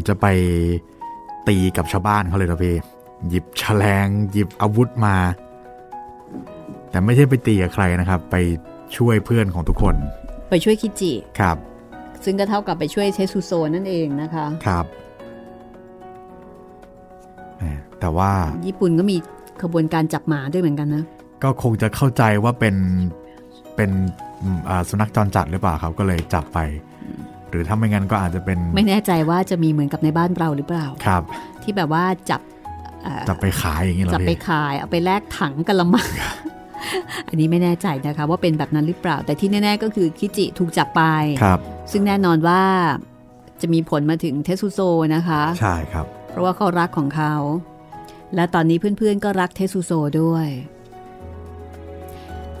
[0.00, 0.26] มือนจะไป
[1.48, 2.76] ตีกับชาวบ้านเขาเลยนะพี่
[3.28, 5.16] หยิบแฉลงหยิบอาวุธมา
[6.90, 8.36] แต่ไม่ใช่ไปตีกับใครนะครับ ไป
[8.96, 9.94] ช่วยเพื่อนของทุกคน
[10.50, 11.56] ไปช่วยคิจิครับ
[12.24, 14.86] ซึ่งก็เท่ากับไปช่วยเชซุโซนั่นเองนะคะครับ
[17.58, 17.64] แหม
[18.00, 18.30] แต่ว่า
[18.66, 19.16] ญี่ปุ่นก็มี
[19.62, 21.04] ขบวนการจับหมาด้วยเหมือนกันนะ
[21.42, 22.76] ก็คงจะเข้าใจว่าเป็น
[23.76, 23.90] เป็น
[24.42, 26.58] อืมอ่าสุนัขจรจัดหรือเปล่าครับก็เลยจับไป
[27.50, 31.22] หรือถ้าไม่งั้นก็อาจจะเป็น ไม่แน่ใจว่าจะมีเหมือนกับในบ้านเราหรือเปล่าครับ
[31.62, 32.40] ที่แบบว่าจับ
[33.02, 36.08] เอ่อจับไปขายอย่างนี้เหรอจับไปพี่ขายเอาไปแลกถังกะละมัง
[37.28, 41.02] อันนี้ไม่แน่ใจนะคะว่าเป็นแบบนั้นหรือเปล่า แต่ที่แน่ๆก็คือคิจิถูกจับไป
[41.42, 41.58] ครับ
[41.92, 42.62] ซึ่งแน่นอนว่า
[43.60, 44.80] จะมีผลมาถึงเทสุโซ
[45.14, 47.34] นะคะ ใช่ครับ เพราะว่าเขารักของเขา
[48.34, 49.92] และตอนนี้เพื่อนๆ ก็รักเทสุโซ
[50.22, 50.48] ด้วย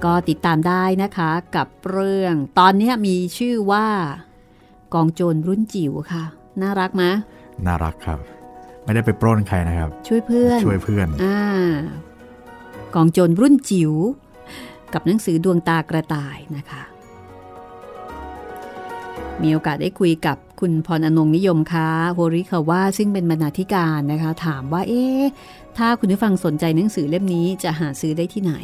[0.04, 3.86] ก็ติดตามได้นะคะกับเรื่อง ตอนนี้มีชื่อว่า
[4.94, 6.24] กองโจรรุ่นจิ๋วค่ะ
[6.62, 7.10] น่ารักไหมะ
[7.66, 8.18] น่ารักครับ
[8.84, 11.40] ไม่ได้ไปปล้นใครนะครับ ช่วยเพื่อน ช่วยเพื่อนอ่า
[12.94, 13.92] กองโจรรุ่นจิ๋ว
[14.94, 16.82] กับหนังสือดวงตากระต่ายนะคะ
[19.42, 25.22] มีโอกาสได้คุยกับคุณพรอนงนิยมค้าโฮริคาว่าซึ่งเป็นบรรณาธิการนะคะ ถามว่าเอ๊ะ
[25.78, 28.54] ถ้าคุณผู้ฟังสนใจหนังสือเล่มนี้จะหาซื้อได้ที่ไหน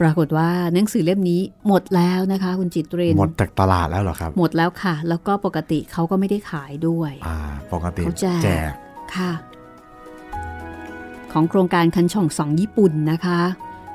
[0.00, 7.38] ปรากฏว่าหนังสือเล่มนี้หมดแล้วนะคะ คุณจิตเรนหมดจากตลาดแล้วเหรอครับ หมดแล้วค่ะ แล้วก็ปกติเขาก็ไม่ได้ขายด้วย อ่า
[7.72, 8.72] ปกติเขาแจกแจก
[9.16, 9.32] ค่ะ
[11.32, 13.40] ของโครงการคันช่องสองญี่ปุ่นนะคะ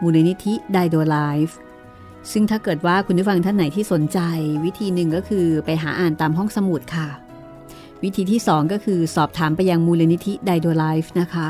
[0.02, 1.58] มูลนิธิไดโดไลฟ์
[2.32, 4.20] ซึ่งถ้าเกิดว่าคุณผู้ฟังท่านไหนที่สนใจ
[4.66, 7.10] วิธีหนึ่งก็คือไปหาอ่านตามห้องสมุดค่ะ
[8.04, 11.50] วิธีที่สองก็คือสอบถามไปยังมูลนิธิไดโดไลฟ์นะคะ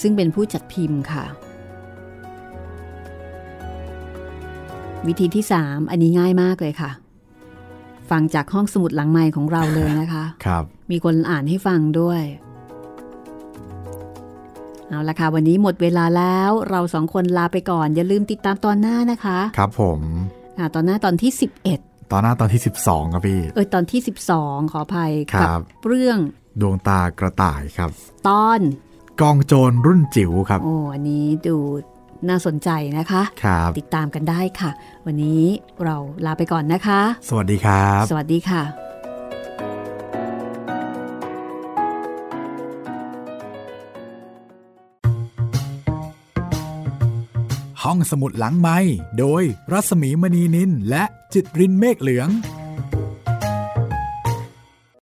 [0.00, 1.24] ซึ่งเป็นผู้จัดพิมพ์ค่ะ
[5.06, 6.90] วิธีที่ 3 อันนี้ง่ายมากเลยค่ะ
[8.10, 12.22] ฟังจากห้องสมุดหลังไมค์ของเราเลยนะคะครับ มีคนอ่านให้ฟังด้วย
[14.88, 20.00] เอาละค่ะ วันนี้หมดเวลาแล้วเราสองคนลาไปก่อน อย่าลืมติดตามตอนหน้านะคะ ครับผม
[20.58, 21.30] อ่าตอนหน้าตอนที่
[21.72, 24.00] 11 ตอนหน้าตอนที่ 12ครับพี่เออตอนที่
[24.36, 26.18] 12 ขออภัยครักับเรื่อง
[26.60, 27.90] ดวงตากระต่ายครับ
[28.28, 28.60] ตอน
[29.20, 31.56] กองโจรรุ่นจิ๋วครับ โอ้อันนี้ดู
[32.28, 34.70] น่าสนใจนะคะครับติดตามกันได้ค่ะ
[35.06, 35.44] วันนี้
[35.84, 35.96] เรา
[36.26, 38.62] ลาไปก่อนนะคะ สวัสดีครับ สวัสดีค่ะ
[47.82, 48.78] ห้องสมุดหลังไม้
[49.18, 49.42] โดย
[49.72, 51.04] รัสมีมณีนินและ
[51.34, 52.28] จิตรินเมฆเหลือง